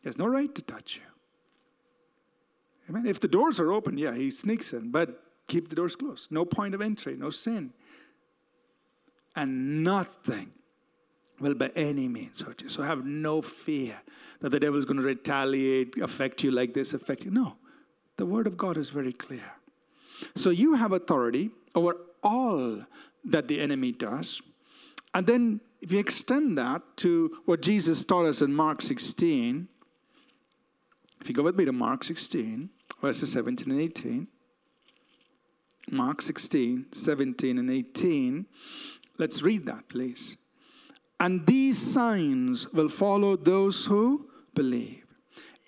[0.00, 1.02] He has no right to touch you.
[2.88, 3.06] Amen.
[3.06, 6.30] If the doors are open, yeah, he sneaks in, but keep the doors closed.
[6.30, 7.72] No point of entry, no sin.
[9.36, 10.52] And nothing
[11.40, 12.68] will by any means hurt you.
[12.68, 14.00] So have no fear
[14.40, 17.30] that the devil is going to retaliate, affect you like this, affect you.
[17.30, 17.56] No.
[18.16, 19.52] The word of God is very clear.
[20.34, 22.84] So you have authority over all
[23.24, 24.40] that the enemy does.
[25.14, 29.66] And then if you extend that to what Jesus taught us in Mark 16,
[31.20, 34.28] if you go with me to Mark 16, verses 17 and 18.
[35.90, 38.46] Mark 16, 17 and 18.
[39.18, 40.36] Let's read that, please.
[41.18, 45.04] And these signs will follow those who believe.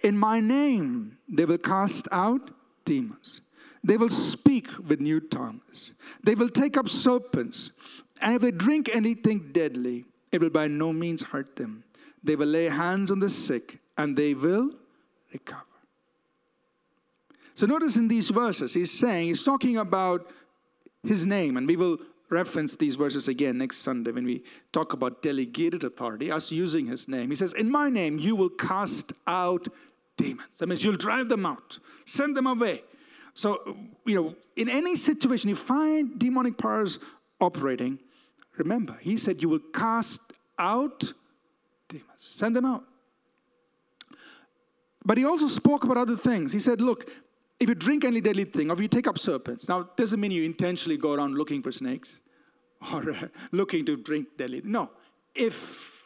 [0.02, 2.50] In my name, they will cast out
[2.84, 3.40] demons.
[3.84, 5.92] They will speak with new tongues.
[6.22, 7.72] They will take up serpents.
[8.20, 11.84] And if they drink anything deadly, it will by no means hurt them.
[12.22, 14.70] They will lay hands on the sick and they will
[15.32, 15.71] recover.
[17.54, 20.30] So notice in these verses, he's saying, he's talking about
[21.02, 21.98] his name, and we will
[22.30, 27.06] reference these verses again next Sunday when we talk about delegated authority, us using his
[27.06, 27.28] name.
[27.28, 29.68] He says, In my name, you will cast out
[30.16, 30.48] demons.
[30.58, 32.82] That means you'll drive them out, send them away.
[33.34, 36.98] So, you know, in any situation you find demonic powers
[37.40, 37.98] operating,
[38.56, 40.20] remember, he said you will cast
[40.58, 41.12] out
[41.88, 42.84] demons, send them out.
[45.04, 46.52] But he also spoke about other things.
[46.52, 47.10] He said, Look,
[47.62, 50.32] if you drink any deadly thing, or if you take up serpents, now doesn't mean
[50.32, 52.20] you intentionally go around looking for snakes
[52.92, 54.62] or uh, looking to drink deadly.
[54.64, 54.90] No,
[55.32, 56.02] if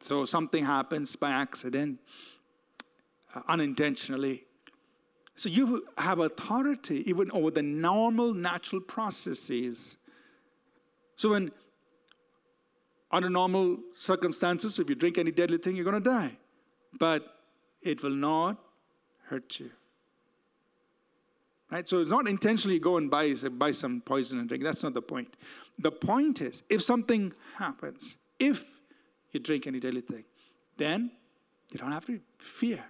[0.00, 1.98] so, something happens by accident,
[3.34, 4.44] uh, unintentionally.
[5.34, 9.98] So you have authority even over the normal natural processes.
[11.16, 11.52] So when
[13.10, 16.36] under normal circumstances, if you drink any deadly thing, you're going to die.
[16.98, 17.26] But
[17.82, 18.56] it will not
[19.26, 19.70] hurt you.
[21.70, 21.88] Right?
[21.88, 24.64] So it's not intentionally go and buy, buy some poison and drink.
[24.64, 25.36] That's not the point.
[25.78, 28.64] The point is, if something happens, if
[29.32, 30.24] you drink any deadly thing,
[30.78, 31.10] then
[31.70, 32.82] you don't have to fear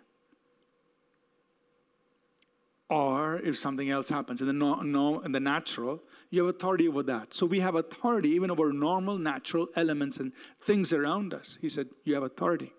[2.90, 6.88] or if something else happens in the, no, no, in the natural, you have authority
[6.88, 7.34] over that.
[7.34, 11.58] So we have authority even over normal natural elements and things around us.
[11.60, 12.72] He said, You have authority.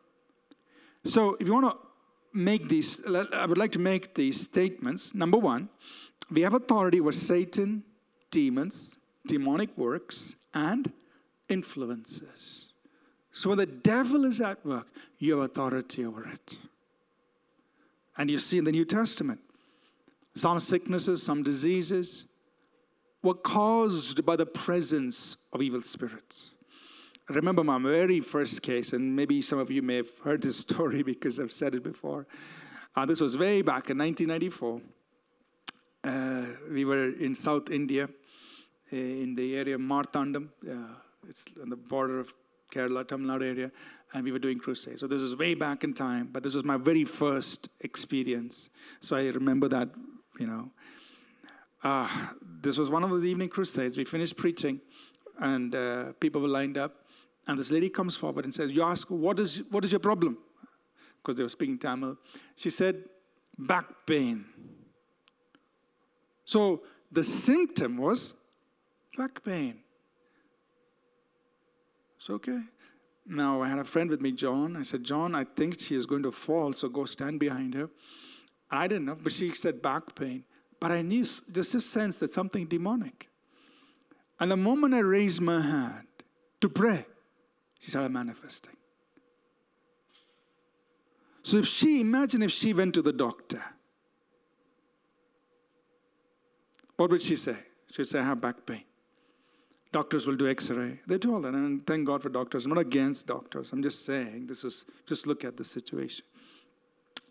[1.04, 1.78] So if you want to
[2.34, 3.02] make these,
[3.34, 5.16] I would like to make these statements.
[5.16, 5.70] Number one,
[6.32, 7.84] we have authority over Satan,
[8.32, 10.92] demons, demonic works, and
[11.50, 12.74] influences.
[13.32, 14.88] So when the devil is at work,
[15.18, 16.58] you have authority over it.
[18.18, 19.40] And you see in the New Testament,
[20.36, 22.26] some sicknesses, some diseases
[23.24, 26.52] were caused by the presence of evil spirits.
[27.30, 31.04] Remember my very first case, and maybe some of you may have heard this story
[31.04, 32.26] because I've said it before.
[32.96, 34.82] Uh, this was way back in 1994.
[36.04, 38.06] Uh, we were in South India,
[38.92, 40.50] uh, in the area of Marthandam.
[40.68, 40.96] Uh,
[41.28, 42.34] it's on the border of
[42.74, 43.72] Kerala, Tamil Nadu area,
[44.14, 45.02] and we were doing crusades.
[45.02, 48.72] So this is way back in time, but this was my very first experience.
[49.02, 49.90] So I remember that
[50.40, 50.72] you know.
[51.82, 52.10] Uh,
[52.62, 53.98] this was one of those evening crusades.
[53.98, 54.82] We finished preaching,
[55.40, 56.99] and uh, people were lined up.
[57.50, 60.38] And this lady comes forward and says, You ask, what is, what is your problem?
[61.18, 62.16] Because they were speaking Tamil.
[62.56, 63.06] She said,
[63.58, 64.46] Back pain.
[66.46, 68.36] So the symptom was
[69.18, 69.80] back pain.
[72.18, 72.60] It's okay.
[73.26, 74.78] Now, I had a friend with me, John.
[74.78, 77.90] I said, John, I think she is going to fall, so go stand behind her.
[78.70, 80.44] I didn't know, but she said back pain.
[80.80, 83.28] But I knew just a sense that something demonic.
[84.40, 86.06] And the moment I raised my hand,
[86.62, 87.06] to pray,
[87.80, 88.76] she started manifesting.
[91.44, 93.64] So if she, imagine if she went to the doctor,
[96.98, 97.56] what would she say?
[97.92, 98.84] She'd say, I have back pain.
[99.92, 101.00] Doctors will do x ray.
[101.08, 101.54] They do all that.
[101.54, 102.66] And thank God for doctors.
[102.66, 103.72] I'm not against doctors.
[103.72, 106.26] I'm just saying, this is just look at the situation.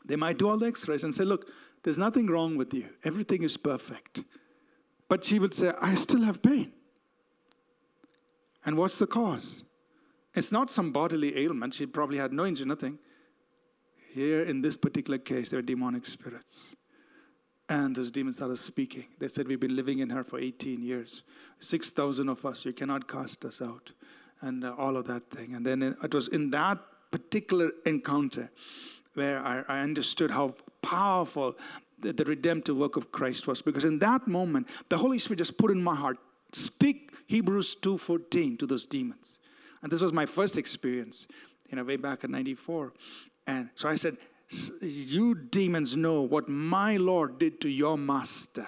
[0.07, 1.53] They might do all the x rays and say, look,
[1.84, 2.86] there's nothing wrong with you.
[3.05, 4.24] Everything is perfect.
[5.09, 6.72] But she would say, I still have pain.
[8.64, 9.62] And what's the cause?
[10.39, 11.74] It's not some bodily ailment.
[11.74, 12.99] She probably had no injury, nothing.
[14.12, 16.76] Here in this particular case, there are demonic spirits.
[17.68, 19.07] And those demons started speaking.
[19.18, 21.24] They said, We've been living in her for 18 years.
[21.59, 23.93] 6,000 of us, you cannot cast us out.
[24.41, 25.57] And uh, all of that thing.
[25.57, 26.78] And then it was in that
[27.11, 28.49] particular encounter
[29.14, 31.57] where I, I understood how powerful
[31.99, 33.61] the, the redemptive work of Christ was.
[33.61, 36.16] Because in that moment, the Holy Spirit just put in my heart,
[36.53, 39.41] speak Hebrews 2.14 to those demons.
[39.83, 41.29] And this was my first experience,
[41.68, 42.93] you know, way back in 94.
[43.47, 44.16] And so I said,
[44.81, 48.66] you demons know what my Lord did to your master.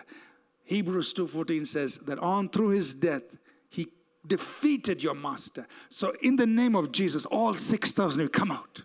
[0.65, 3.23] Hebrews 2:14 says that on through his death
[3.71, 3.89] he
[4.27, 5.67] defeated your master.
[5.89, 8.85] So in the name of Jesus, all 6,000 will come out.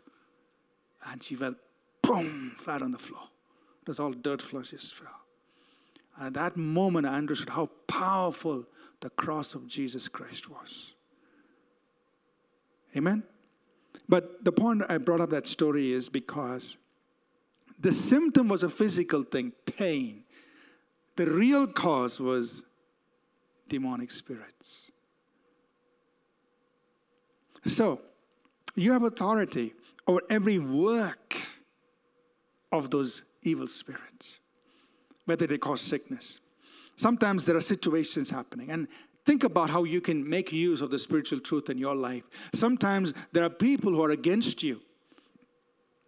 [1.07, 1.53] And she fell
[2.01, 3.21] boom flat on the floor.
[3.82, 5.09] It was all dirt floor, she just fell.
[6.17, 8.65] And at that moment I understood how powerful
[9.01, 10.94] the cross of Jesus Christ was.
[12.95, 13.23] Amen?
[14.07, 16.77] But the point I brought up that story is because
[17.79, 20.23] the symptom was a physical thing, pain.
[21.15, 22.63] The real cause was
[23.67, 24.91] demonic spirits.
[27.65, 28.01] So,
[28.75, 29.73] you have authority
[30.07, 31.35] over every work
[32.71, 34.39] of those evil spirits,
[35.25, 36.39] whether they cause sickness.
[36.95, 38.87] Sometimes there are situations happening, and
[39.26, 42.23] think about how you can make use of the spiritual truth in your life.
[42.53, 44.82] Sometimes there are people who are against you.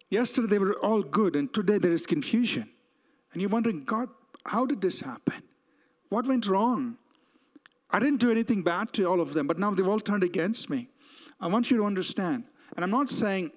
[0.10, 2.70] Yesterday they were all good, and today there is confusion.
[3.34, 4.10] And you're wondering, God,
[4.46, 5.44] how did this happen?
[6.10, 6.98] What went wrong?
[7.92, 10.70] I didn't do anything bad to all of them, but now they've all turned against
[10.70, 10.88] me.
[11.40, 12.46] I want you to understand.
[12.76, 13.52] And I'm not saying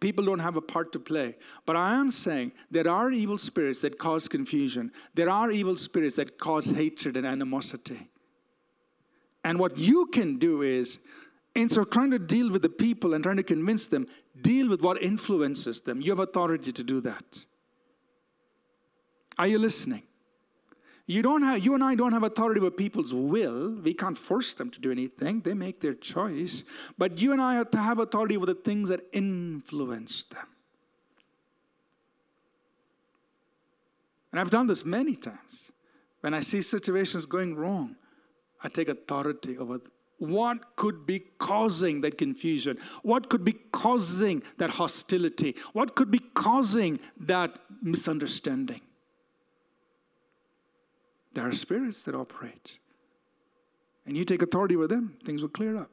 [0.00, 3.80] people don't have a part to play, but I am saying there are evil spirits
[3.82, 8.10] that cause confusion, there are evil spirits that cause hatred and animosity.
[9.46, 10.98] And what you can do is,
[11.54, 14.08] instead of trying to deal with the people and trying to convince them,
[14.42, 16.00] deal with what influences them.
[16.00, 17.44] You have authority to do that.
[19.38, 20.02] Are you listening?
[21.06, 23.76] You don't have you and I don't have authority over people's will.
[23.76, 25.42] We can't force them to do anything.
[25.42, 26.64] They make their choice.
[26.98, 30.48] But you and I have to have authority over the things that influence them.
[34.32, 35.70] And I've done this many times.
[36.22, 37.94] When I see situations going wrong,
[38.62, 39.80] I take authority over
[40.18, 42.78] what could be causing that confusion?
[43.02, 45.56] What could be causing that hostility?
[45.72, 48.80] What could be causing that misunderstanding?
[51.34, 52.78] There are spirits that operate.
[54.06, 55.90] And you take authority with them, things will clear up.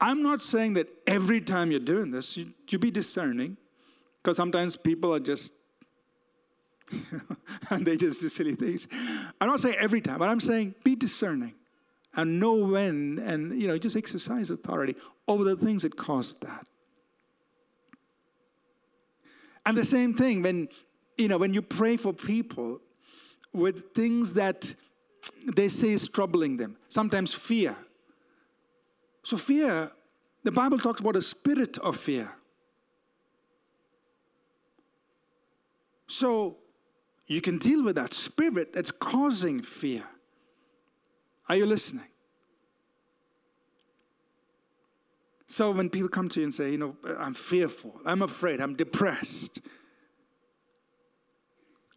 [0.00, 3.56] I'm not saying that every time you're doing this, you, you be discerning,
[4.22, 5.52] because sometimes people are just
[7.70, 8.88] and they just do silly things.
[9.40, 11.54] I'm not saying every time, but I'm saying be discerning
[12.16, 14.96] and know when and you know just exercise authority
[15.28, 16.66] over the things that cause that.
[19.66, 20.68] And the same thing when
[21.16, 22.80] you know when you pray for people
[23.52, 24.72] with things that
[25.56, 27.76] they say is troubling them, sometimes fear.
[29.22, 29.90] So fear,
[30.42, 32.30] the Bible talks about a spirit of fear.
[36.06, 36.58] So
[37.26, 40.04] you can deal with that spirit that's causing fear.
[41.48, 42.06] Are you listening?
[45.46, 48.74] So when people come to you and say, you know, I'm fearful, I'm afraid, I'm
[48.74, 49.60] depressed.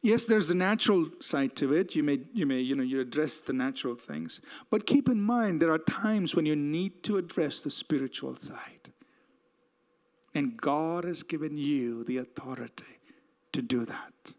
[0.04, 1.96] Yes, there's the natural side to it.
[1.96, 4.42] You may, you may, you know, you address the natural things.
[4.70, 8.94] But keep in mind, there are times when you need to address the spiritual side.
[10.36, 12.86] And God has given you the authority
[13.54, 14.34] to do that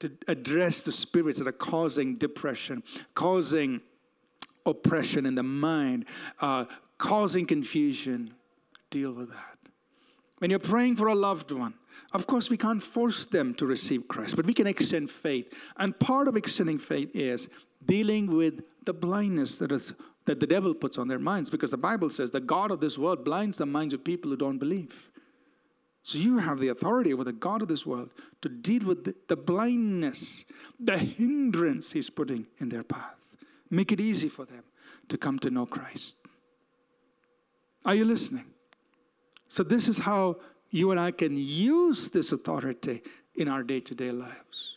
[0.00, 2.82] to address the spirits that are causing depression,
[3.14, 3.80] causing
[4.66, 6.04] oppression in the mind,
[6.40, 6.64] uh,
[6.98, 8.34] causing confusion.
[8.90, 9.58] Deal with that.
[10.38, 11.74] When you're praying for a loved one,
[12.12, 15.52] of course, we can't force them to receive Christ, but we can extend faith.
[15.76, 17.48] And part of extending faith is
[17.86, 19.94] dealing with the blindness that is
[20.24, 22.98] that the devil puts on their minds, because the Bible says the God of this
[22.98, 25.08] world blinds the minds of people who don't believe.
[26.08, 28.08] So you have the authority over the God of this world
[28.40, 30.46] to deal with the, the blindness,
[30.80, 33.14] the hindrance he's putting in their path.
[33.68, 34.62] Make it easy for them
[35.08, 36.14] to come to know Christ.
[37.84, 38.46] Are you listening?
[39.48, 40.38] So, this is how
[40.70, 43.02] you and I can use this authority
[43.34, 44.76] in our day to day lives.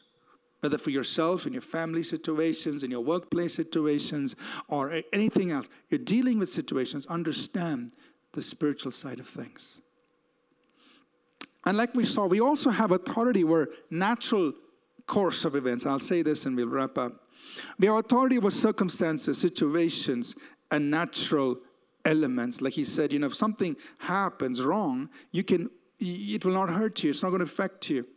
[0.59, 4.35] Whether for yourself, in your family situations, in your workplace situations,
[4.67, 7.93] or anything else, you're dealing with situations, understand
[8.33, 9.77] the spiritual side of things.
[11.65, 14.53] And like we saw, we also have authority where natural
[15.05, 17.13] course of events, I'll say this and we'll wrap up.
[17.77, 20.35] We have authority over circumstances, situations,
[20.71, 21.57] and natural
[22.05, 22.61] elements.
[22.61, 25.69] Like he said, you know, if something happens wrong, you can
[26.03, 27.11] it will not hurt you.
[27.11, 28.07] It's not going to affect you.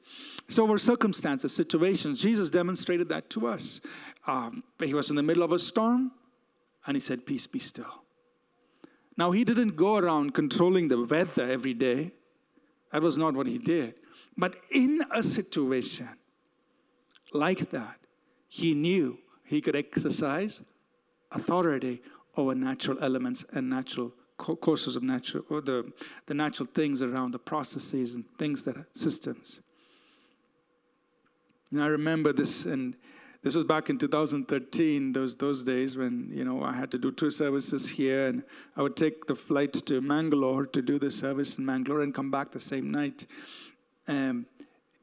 [0.49, 3.81] So, over circumstances, situations, Jesus demonstrated that to us.
[4.27, 6.13] Um, he was in the middle of a storm,
[6.87, 8.05] and he said, "Peace, be still."
[9.17, 12.13] Now, he didn't go around controlling the weather every day.
[12.95, 13.95] That was not what he did.
[14.39, 16.09] But in a situation
[17.33, 17.99] like that,
[18.47, 20.63] he knew he could exercise
[21.33, 22.03] authority
[22.37, 25.93] over natural elements and natural courses of natural or the,
[26.27, 29.59] the natural things around the processes and things that are systems.
[31.73, 32.97] And I remember this and
[33.45, 37.13] this was back in 2013, those those days when you know I had to do
[37.13, 38.43] two services here, and
[38.75, 42.31] I would take the flight to Mangalore to do the service in Mangalore and come
[42.31, 43.27] back the same night.
[44.09, 44.47] Um,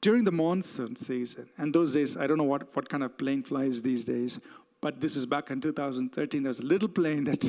[0.01, 3.43] during the monsoon season, and those days I don't know what, what kind of plane
[3.43, 4.39] flies these days,
[4.81, 6.41] but this is back in 2013.
[6.41, 7.41] There was a little plane that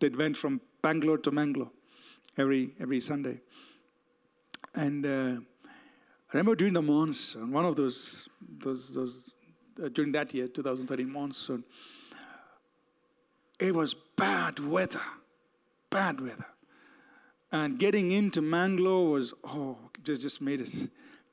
[0.00, 1.70] that went from Bangalore to Mangalore
[2.38, 3.40] every every Sunday,
[4.74, 5.04] and.
[5.04, 5.40] Uh,
[6.32, 8.28] I remember during the monsoon, one of those
[8.60, 9.32] those those
[9.82, 11.64] Uh, during that year, 2013 monsoon,
[13.58, 15.00] it was bad weather,
[15.90, 16.46] bad weather.
[17.52, 20.88] And getting into Mangalore was, oh, just, just made it.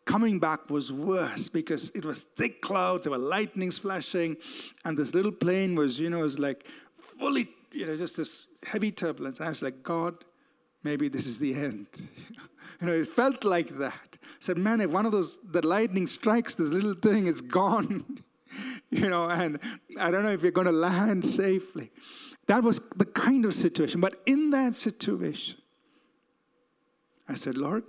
[0.06, 4.38] Coming back was worse because it was thick clouds, there were lightnings flashing,
[4.86, 6.68] and this little plane was, you know, was like
[7.20, 9.42] fully, you know, just this heavy turbulence.
[9.42, 10.24] I was like, God,
[10.84, 11.88] maybe this is the end.
[12.82, 13.94] you know, it felt like that.
[14.14, 18.24] I said, man, if one of those, the lightning strikes, this little thing it's gone.
[18.92, 19.60] you know, and
[20.00, 21.92] I don't know if you're going to land safely.
[22.48, 24.00] That was the kind of situation.
[24.00, 25.60] But in that situation,
[27.28, 27.84] I said, Lord,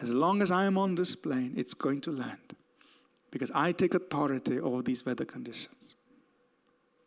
[0.00, 2.56] as long as I am on this plane, it's going to land
[3.30, 5.94] because I take authority over these weather conditions.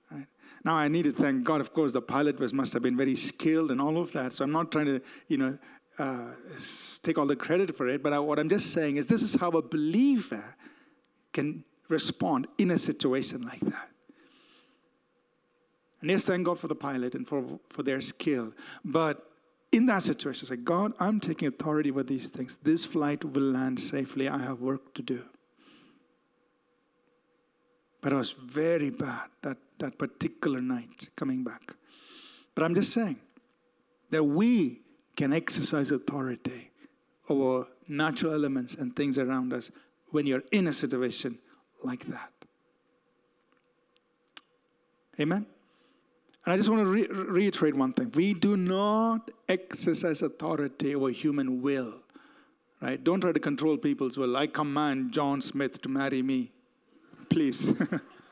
[0.10, 0.28] Right?
[0.64, 1.60] Now, I need to thank God.
[1.60, 4.32] Of course, the pilot was must have been very skilled and all of that.
[4.34, 5.58] So I'm not trying to, you know,
[6.00, 6.32] uh,
[7.04, 8.02] take all the credit for it.
[8.02, 10.56] But I, what I'm just saying is, this is how a believer
[11.34, 13.90] can respond in a situation like that.
[16.02, 18.54] And yes, thank God for the pilot and for, for their skill.
[18.84, 19.28] But
[19.72, 22.58] in that situation, say, God, I'm taking authority over these things.
[22.64, 24.28] This flight will land safely.
[24.28, 25.24] I have work to do.
[28.02, 31.76] But it was very bad that, that particular night coming back.
[32.56, 33.20] But I'm just saying
[34.10, 34.82] that we
[35.16, 36.72] can exercise authority
[37.30, 39.70] over natural elements and things around us
[40.10, 41.38] when you're in a situation
[41.84, 42.32] like that.
[45.20, 45.46] Amen?
[46.46, 48.12] And I just want to re- reiterate one thing.
[48.16, 52.02] We do not exercise authority over human will.
[52.82, 53.04] Right?
[53.04, 54.36] Don't try to control people's will.
[54.36, 56.52] I command John Smith to marry me.
[57.30, 57.74] Please.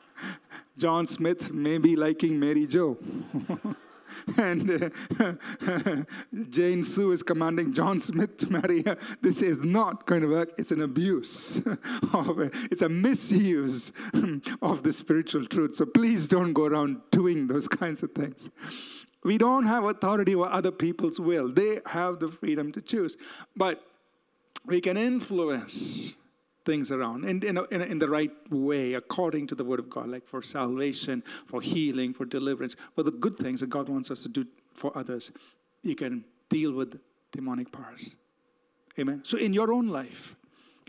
[0.78, 2.98] John Smith may be liking Mary Jo.
[4.38, 6.04] and uh,
[6.50, 8.98] Jane Sue is commanding John Smith to marry her.
[9.22, 10.54] This is not going to work.
[10.58, 11.62] It's an abuse.
[12.14, 12.40] of,
[12.72, 13.92] it's a misuse
[14.62, 15.76] of the spiritual truth.
[15.76, 18.50] So please don't go around doing those kinds of things.
[19.24, 21.50] We don't have authority over other people's will.
[21.50, 23.18] They have the freedom to choose.
[23.56, 23.84] But
[24.66, 26.14] we can influence
[26.70, 30.28] things around in, in, in, the right way according to the word of God, like
[30.28, 34.30] for salvation, for healing, for deliverance, for the good things that God wants us to
[34.30, 34.46] do
[34.76, 35.32] for others.
[35.82, 37.00] You can deal with
[37.32, 38.16] demonic powers.
[39.00, 39.22] Amen.
[39.24, 40.36] So, in your own life,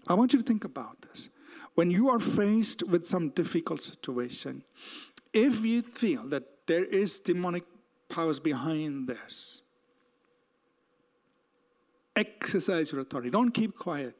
[0.06, 1.30] I want you to think about this.
[1.76, 4.62] When you are faced with some difficult situation,
[5.32, 7.64] if you feel that there is demonic
[8.10, 9.62] powers behind this,
[12.16, 13.30] exercise your authority.
[13.30, 14.14] Don't keep quiet.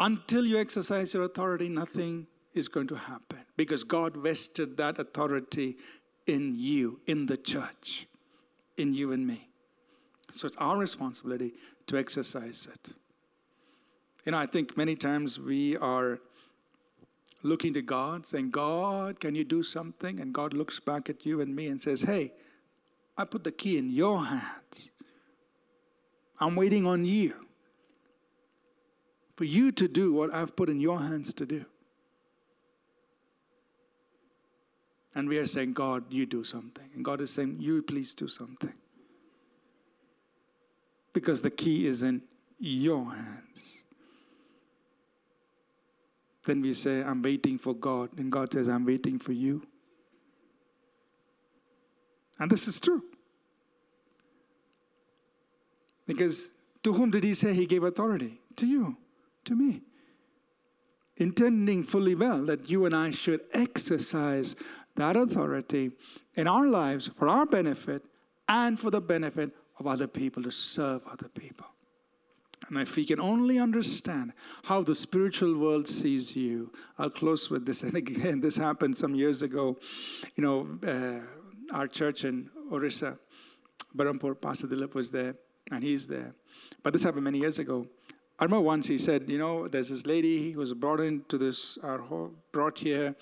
[0.00, 5.76] Until you exercise your authority, nothing is going to happen because God vested that authority
[6.26, 8.06] in you, in the church,
[8.76, 9.48] in you and me.
[10.30, 11.54] So it's our responsibility
[11.86, 12.92] to exercise it.
[14.24, 16.20] You know, I think many times we are
[17.42, 20.20] looking to God, saying, God, can you do something?
[20.20, 22.32] And God looks back at you and me and says, Hey,
[23.16, 24.90] I put the key in your hands.
[26.40, 27.47] I'm waiting on you
[29.38, 31.64] for you to do what I've put in your hands to do.
[35.14, 36.90] And we are saying, God, you do something.
[36.96, 38.72] And God is saying, you please do something.
[41.12, 42.20] Because the key is in
[42.58, 43.84] your hands.
[46.44, 48.10] Then we say, I'm waiting for God.
[48.18, 49.62] And God says, I'm waiting for you.
[52.40, 53.04] And this is true.
[56.08, 56.50] Because
[56.82, 58.40] to whom did he say he gave authority?
[58.56, 58.96] To you,
[59.48, 59.82] to me.
[61.16, 64.54] Intending fully well that you and I should exercise
[64.94, 65.90] that authority
[66.34, 68.02] in our lives for our benefit
[68.48, 71.66] and for the benefit of other people to serve other people.
[72.68, 74.32] And if we can only understand
[74.64, 77.82] how the spiritual world sees you, I'll close with this.
[77.88, 79.78] And again, this happened some years ago.
[80.36, 83.18] You know, uh, our church in Orissa,
[83.96, 85.34] Barampur, Pastor Dilip was there,
[85.70, 86.34] and he's there.
[86.82, 87.86] But this happened many years ago.
[88.40, 91.76] I remember once he said, you know, there's this lady who was brought into this,
[91.82, 93.16] our brought here.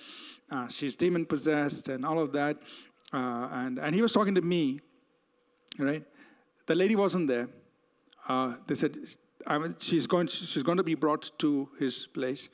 [0.50, 2.58] Uh, she's demon possessed and all of that.
[3.14, 4.78] Uh, and, and he was talking to me,
[5.78, 6.04] right?
[6.66, 7.48] The lady wasn't there.
[8.28, 8.98] Uh, they said,
[9.78, 12.50] she's, going, she's going to be brought to his place.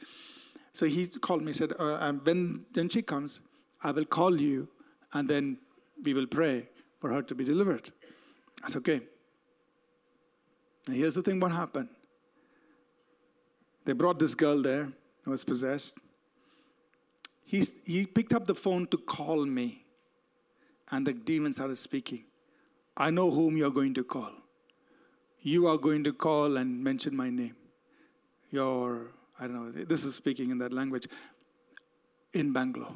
[0.73, 3.41] So he called me, said, uh, when, when she comes,
[3.83, 4.69] I will call you,
[5.15, 5.59] and then
[6.05, 6.69] we will pray
[7.01, 7.91] for her to be delivered.
[8.63, 9.01] I said, okay.
[10.87, 11.89] And here's the thing what happened.
[13.85, 14.89] They brought this girl there
[15.25, 15.99] who was possessed.
[17.45, 19.85] He, he picked up the phone to call me,
[20.91, 22.25] and the demon started speaking.
[22.97, 24.33] I know whom you're going to call.
[25.41, 27.57] You are going to call and mention my name.
[28.51, 31.09] Your, I don't know, this is speaking in that language,
[32.33, 32.95] in Bangalore.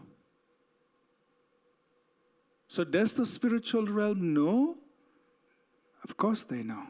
[2.68, 4.76] So, does the spiritual realm know?
[6.04, 6.82] Of course, they know.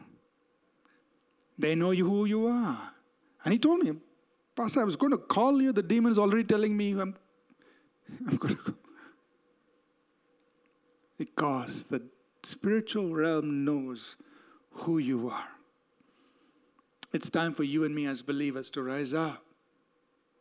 [1.57, 2.91] They know who you are.
[3.47, 3.93] And he told me,
[4.57, 5.71] Pastor, I was going to call you.
[5.71, 7.15] The demon is already telling me I'm,
[8.27, 8.75] I'm going to.
[11.17, 12.01] Because the
[12.43, 14.17] spiritual realm knows
[14.71, 15.47] who you are.
[17.13, 19.41] It's time for you and me as believers to rise up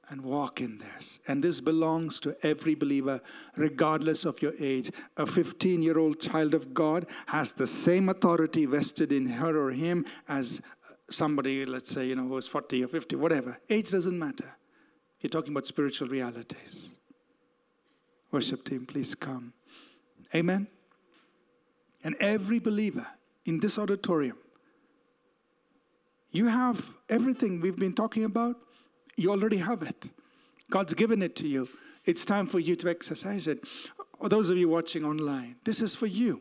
[0.09, 1.21] and walk in this.
[1.29, 3.21] And this belongs to every believer,
[3.57, 4.91] regardless of your age.
[5.17, 9.71] A 15 year old child of God has the same authority vested in her or
[9.71, 10.61] him as
[11.11, 13.59] somebody, let's say, you know, who's 40 or 50, whatever.
[13.71, 14.57] Age doesn't matter.
[15.21, 16.95] You're talking about spiritual realities.
[18.31, 19.53] Worship team, please come.
[20.35, 20.67] Amen.
[22.05, 23.07] And every believer
[23.45, 24.37] in this auditorium,
[26.31, 28.57] you have everything we've been talking about
[29.17, 30.11] you already have it.
[30.71, 31.69] God's given it to you.
[32.05, 33.67] It's time for you to exercise it.
[34.21, 36.41] Or those of you watching online, this is for you.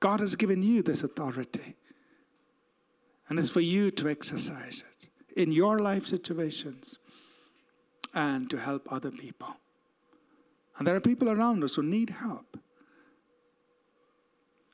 [0.00, 1.76] God has given you this authority.
[3.30, 5.08] And it's for you to exercise it
[5.40, 6.98] in your life situations
[8.12, 9.56] and to help other people.
[10.76, 12.58] And there are people around us who need help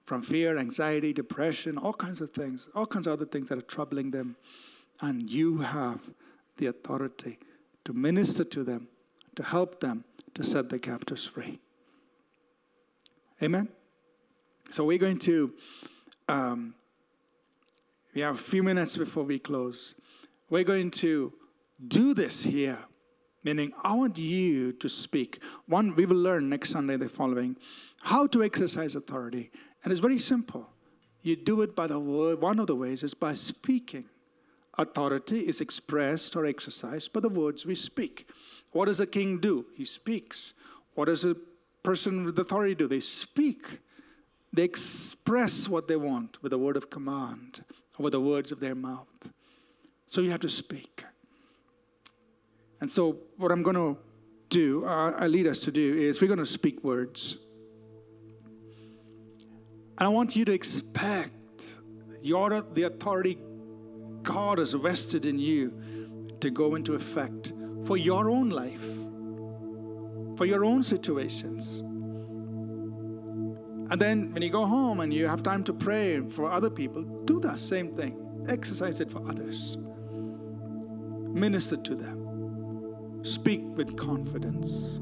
[0.06, 3.62] from fear, anxiety, depression, all kinds of things, all kinds of other things that are
[3.62, 4.36] troubling them.
[5.00, 6.00] And you have
[6.56, 7.38] the authority
[7.84, 8.88] to minister to them,
[9.34, 10.04] to help them,
[10.34, 11.60] to set the captives free.
[13.42, 13.68] Amen?
[14.70, 15.52] So we're going to,
[16.28, 16.74] um,
[18.16, 19.94] we have a few minutes before we close.
[20.48, 21.34] We're going to
[21.88, 22.78] do this here,
[23.44, 25.42] meaning I want you to speak.
[25.66, 27.58] One, we will learn next Sunday, the following,
[28.00, 29.50] how to exercise authority.
[29.84, 30.66] And it's very simple.
[31.24, 32.40] You do it by the word.
[32.40, 34.06] One of the ways is by speaking.
[34.78, 38.30] Authority is expressed or exercised by the words we speak.
[38.72, 39.66] What does a king do?
[39.74, 40.54] He speaks.
[40.94, 41.36] What does a
[41.82, 42.88] person with authority do?
[42.88, 43.80] They speak.
[44.54, 47.62] They express what they want with a word of command
[47.98, 49.06] with the words of their mouth.
[50.06, 51.04] So you have to speak.
[52.80, 53.96] And so, what I'm going to
[54.50, 57.38] do, uh, I lead us to do, is we're going to speak words.
[59.98, 61.80] And I want you to expect
[62.20, 63.38] your, the authority
[64.22, 65.72] God has vested in you
[66.40, 68.84] to go into effect for your own life,
[70.36, 71.82] for your own situations.
[73.90, 77.02] And then when you go home and you have time to pray for other people,
[77.02, 78.44] do the same thing.
[78.48, 79.76] Exercise it for others.
[81.32, 83.20] Minister to them.
[83.22, 84.98] Speak with confidence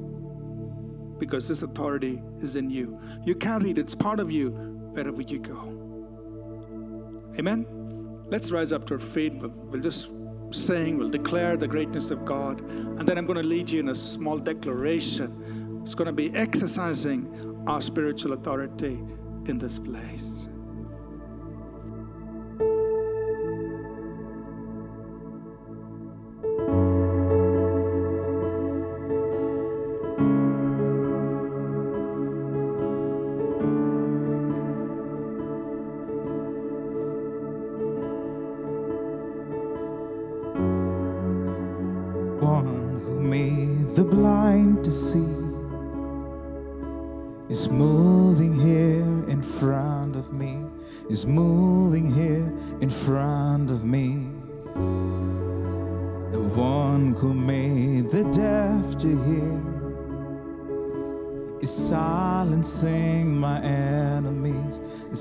[1.18, 2.98] because this authority is in you.
[3.24, 4.50] You carry it, it's part of you
[4.92, 5.70] wherever you go.
[7.38, 7.66] Amen.
[8.26, 9.34] Let's rise up to our feet.
[9.34, 10.10] We'll just
[10.50, 12.60] sing, we'll declare the greatness of God.
[12.60, 15.80] And then I'm going to lead you in a small declaration.
[15.82, 18.98] It's going to be exercising our spiritual authority
[19.46, 20.43] in this place.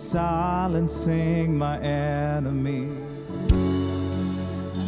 [0.04, 2.90] silencing my enemy.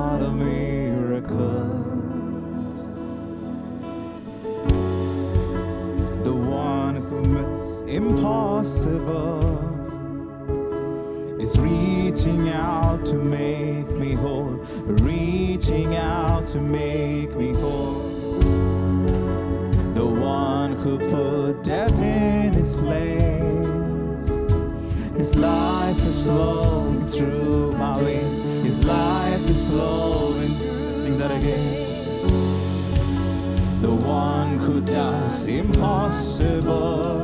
[26.38, 28.40] flowing through my veins.
[28.64, 30.54] His life is flowing.
[30.94, 31.86] Sing that again.
[33.82, 37.16] The one who does impossible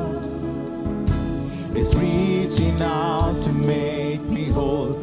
[1.76, 4.94] is reaching out to make me whole,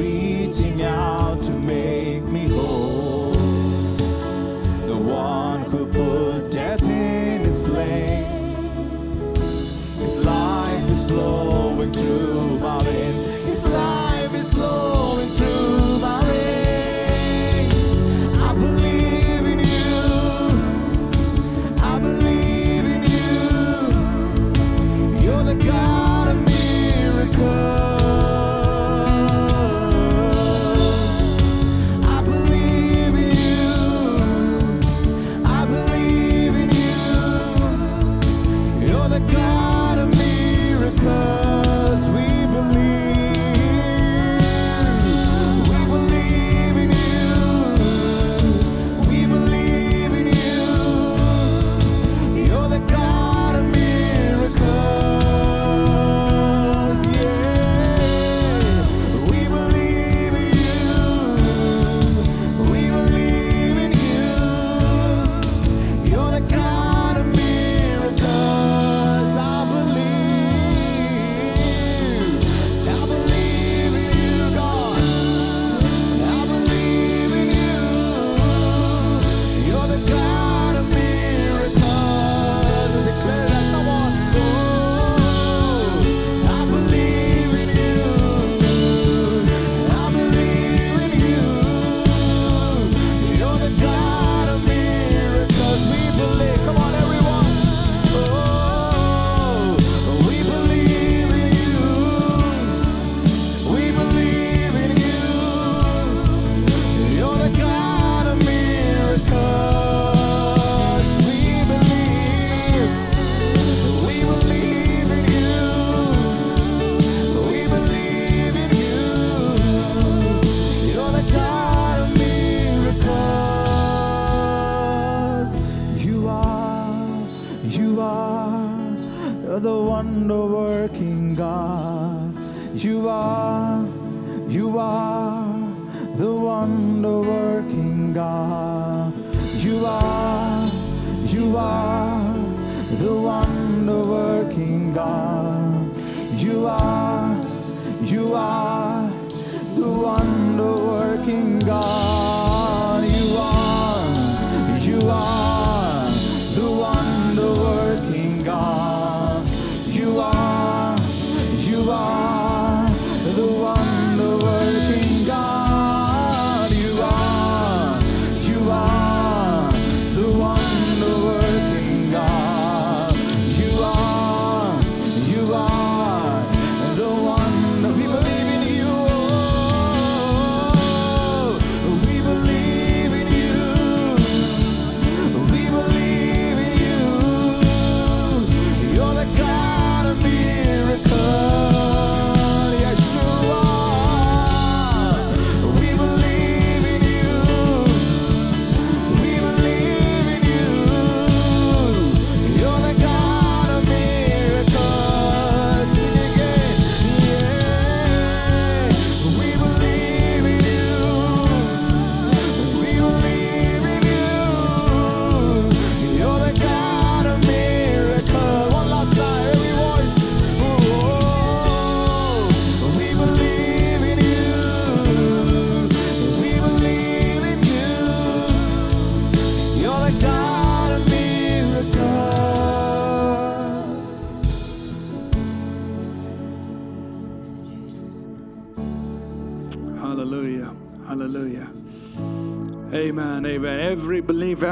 [0.00, 3.32] reaching out to make me whole.
[4.92, 8.26] The one who put death in its place,
[10.02, 13.09] his life is flowing through my veins.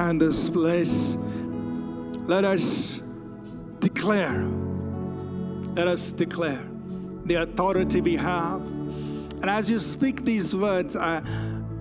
[0.08, 1.16] In this place,
[2.26, 3.00] let us
[3.80, 4.42] declare.
[5.74, 6.64] Let us declare
[7.26, 8.62] the authority we have.
[9.40, 11.22] And as you speak these words, I,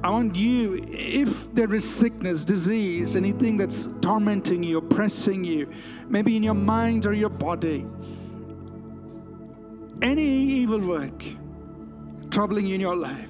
[0.04, 5.72] I want you, if there is sickness, disease, anything that's tormenting you, oppressing you,
[6.08, 7.86] maybe in your mind or your body,
[10.02, 11.26] any evil work
[12.30, 13.30] troubling you in your life,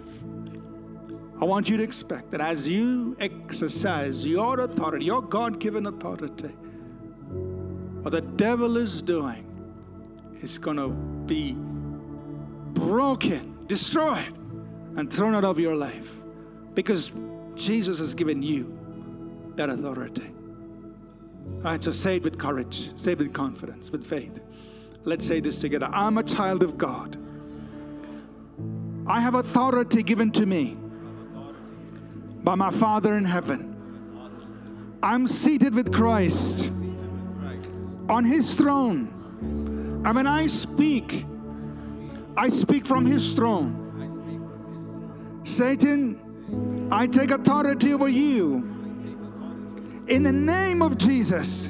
[1.40, 6.48] I want you to expect that as you exercise your authority, your God given authority,
[8.02, 9.44] what the devil is doing
[10.42, 10.90] is going to
[11.28, 11.56] be
[12.74, 14.36] broken, destroyed,
[14.96, 16.12] and thrown out of your life
[16.74, 17.12] because
[17.54, 18.76] Jesus has given you
[19.56, 20.32] that authority.
[21.58, 24.42] All right, so say it with courage, say it with confidence, with faith.
[25.04, 27.16] Let's say this together I'm a child of God.
[29.06, 30.78] I have authority given to me
[32.44, 33.76] by my Father in heaven.
[35.04, 36.72] I'm seated with Christ
[38.10, 39.14] on his throne.
[40.06, 41.26] And when I speak,
[42.36, 43.84] I speak from his throne.
[45.44, 48.76] Satan, I take authority over you.
[50.08, 51.70] In the name of Jesus,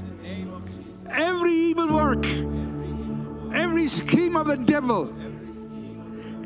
[1.09, 2.26] every evil work,
[3.55, 5.13] every scheme of the devil,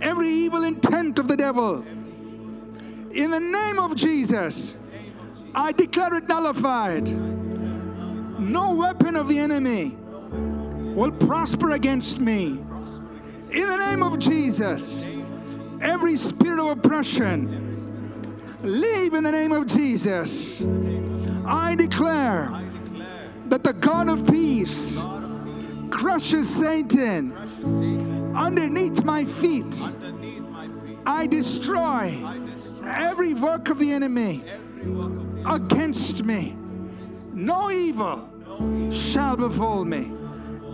[0.01, 1.83] every evil intent of the devil,
[3.13, 4.75] in the name of Jesus,
[5.53, 7.09] I declare it nullified.
[8.39, 9.97] No weapon of the enemy
[10.95, 12.59] will prosper against me.
[13.51, 15.05] In the name of Jesus,
[15.81, 17.67] every spirit of oppression,
[18.63, 20.61] leave in the name of Jesus.
[21.45, 22.49] I declare
[23.47, 24.99] that the God of peace
[25.89, 27.33] crushes Satan
[28.35, 29.81] underneath my feet.
[31.05, 32.17] I destroy
[32.85, 34.43] every work of the enemy
[35.45, 36.57] against me.
[37.33, 38.29] No evil
[38.91, 40.11] shall befall me.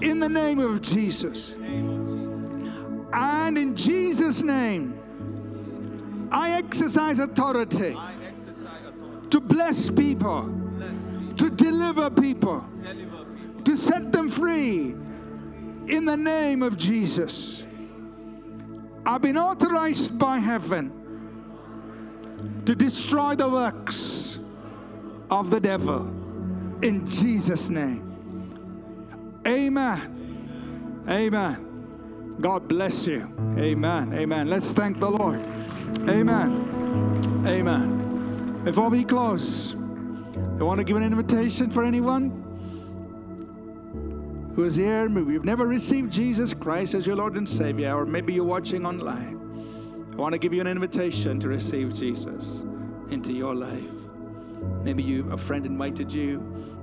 [0.01, 1.55] In the name of Jesus.
[3.13, 4.99] And in Jesus' name,
[6.31, 7.95] I exercise authority
[9.29, 10.53] to bless people,
[11.37, 12.65] to deliver people,
[13.63, 14.95] to set them free
[15.87, 17.65] in the name of Jesus.
[19.05, 20.96] I've been authorized by heaven
[22.67, 24.39] to destroy the works
[25.31, 26.01] of the devil
[26.81, 28.03] in Jesus' name.
[29.47, 31.05] Amen.
[31.07, 32.35] Amen.
[32.41, 33.33] God bless you.
[33.57, 34.13] Amen.
[34.13, 34.49] Amen.
[34.49, 35.39] Let's thank the Lord.
[36.09, 37.45] Amen.
[37.47, 38.61] Amen.
[38.65, 39.73] Before we close,
[40.59, 42.31] I want to give an invitation for anyone
[44.55, 48.05] who is here, maybe you've never received Jesus Christ as your Lord and Savior, or
[48.05, 49.46] maybe you're watching online.
[50.17, 52.65] I want to give you an invitation to receive Jesus
[53.11, 53.93] into your life.
[54.81, 56.39] Maybe you, a friend invited you,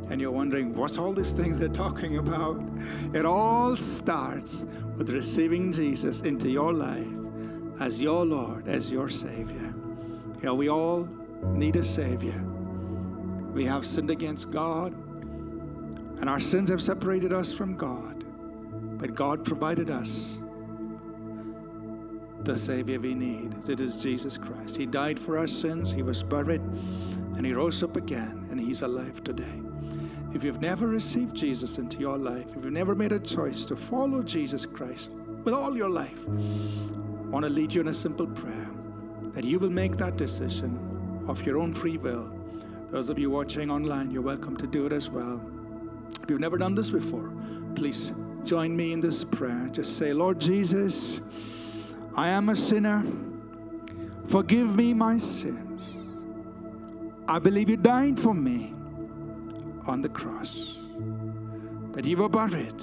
[0.08, 2.62] and you're wondering, what's all these things they're talking about?
[3.12, 4.64] It all starts
[4.96, 7.08] with receiving Jesus into your life
[7.80, 9.74] as your Lord, as your Savior.
[10.36, 11.08] You know, we all
[11.42, 12.40] need a Savior.
[13.52, 18.24] We have sinned against God, and our sins have separated us from God.
[18.96, 20.38] But God provided us
[22.44, 23.68] the Savior we need.
[23.68, 24.76] It is Jesus Christ.
[24.76, 28.82] He died for our sins, He was buried, and He rose up again, and He's
[28.82, 29.62] alive today.
[30.34, 33.76] If you've never received Jesus into your life, if you've never made a choice to
[33.76, 35.10] follow Jesus Christ
[35.44, 38.68] with all your life, I want to lead you in a simple prayer
[39.32, 42.32] that you will make that decision of your own free will.
[42.90, 45.40] Those of you watching online, you're welcome to do it as well.
[46.22, 47.32] If you've never done this before,
[47.74, 48.12] please
[48.44, 49.68] join me in this prayer.
[49.72, 51.20] Just say, Lord Jesus,
[52.16, 53.04] I am a sinner.
[54.26, 55.96] Forgive me my sins.
[57.26, 58.74] I believe you died for me
[59.86, 60.78] on the cross,
[61.92, 62.82] that you were buried,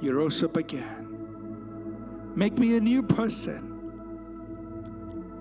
[0.00, 2.32] you rose up again.
[2.34, 3.68] Make me a new person.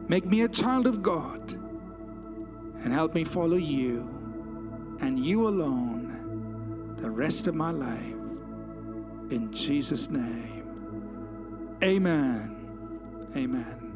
[0.08, 7.10] Make me a child of God and help me follow you and you alone the
[7.10, 8.16] rest of my life.
[9.30, 11.78] In Jesus' name.
[11.84, 12.61] Amen.
[13.36, 13.91] Amen.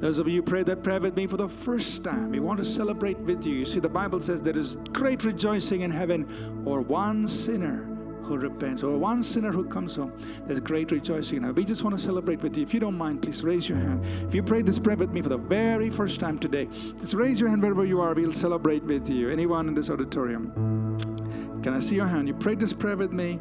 [0.00, 2.58] Those of you who prayed that prayer with me for the first time, we want
[2.58, 3.54] to celebrate with you.
[3.54, 7.84] You see, the Bible says there is great rejoicing in heaven or one sinner
[8.22, 10.12] who repents or one sinner who comes home.
[10.46, 11.56] There's great rejoicing in heaven.
[11.56, 12.62] We just want to celebrate with you.
[12.62, 14.02] If you don't mind, please raise your hand.
[14.26, 16.68] If you prayed this prayer with me for the very first time today,
[16.98, 18.14] just raise your hand wherever you are.
[18.14, 19.28] We'll celebrate with you.
[19.28, 20.96] Anyone in this auditorium?
[21.62, 22.26] Can I see your hand?
[22.26, 23.38] You prayed this prayer with me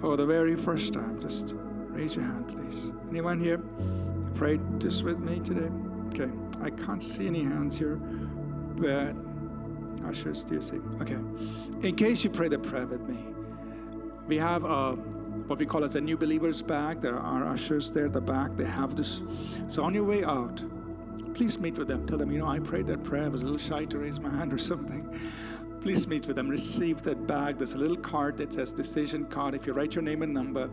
[0.00, 1.18] for the very first time.
[1.20, 1.54] Just
[1.88, 2.92] raise your hand, please.
[3.08, 3.62] Anyone here?
[4.42, 5.70] Prayed this with me today?
[6.08, 6.28] Okay.
[6.60, 7.94] I can't see any hands here,
[8.74, 9.14] but
[10.04, 10.80] ushers, do you see?
[11.00, 11.20] Okay.
[11.86, 13.24] In case you pray the prayer with me,
[14.26, 14.94] we have a
[15.46, 17.00] what we call as a new believers bag.
[17.00, 18.56] There are ushers there at the back.
[18.56, 19.22] They have this.
[19.68, 20.60] So on your way out,
[21.34, 22.04] please meet with them.
[22.08, 23.26] Tell them, you know, I prayed that prayer.
[23.26, 25.08] I was a little shy to raise my hand or something.
[25.82, 26.48] Please meet with them.
[26.48, 27.58] Receive that bag.
[27.58, 29.54] There's a little card that says decision card.
[29.54, 30.68] If you write your name and number,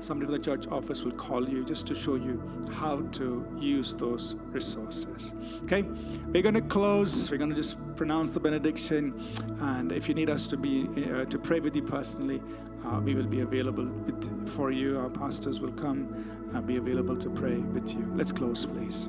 [0.00, 2.42] somebody from the church office will call you just to show you
[2.72, 5.32] how to use those resources.
[5.64, 5.82] Okay,
[6.28, 7.30] we're going to close.
[7.30, 9.14] We're going to just pronounce the benediction,
[9.60, 12.42] and if you need us to be uh, to pray with you personally,
[12.84, 14.98] uh, we will be available with, for you.
[14.98, 18.10] Our pastors will come and be available to pray with you.
[18.14, 19.08] Let's close, please.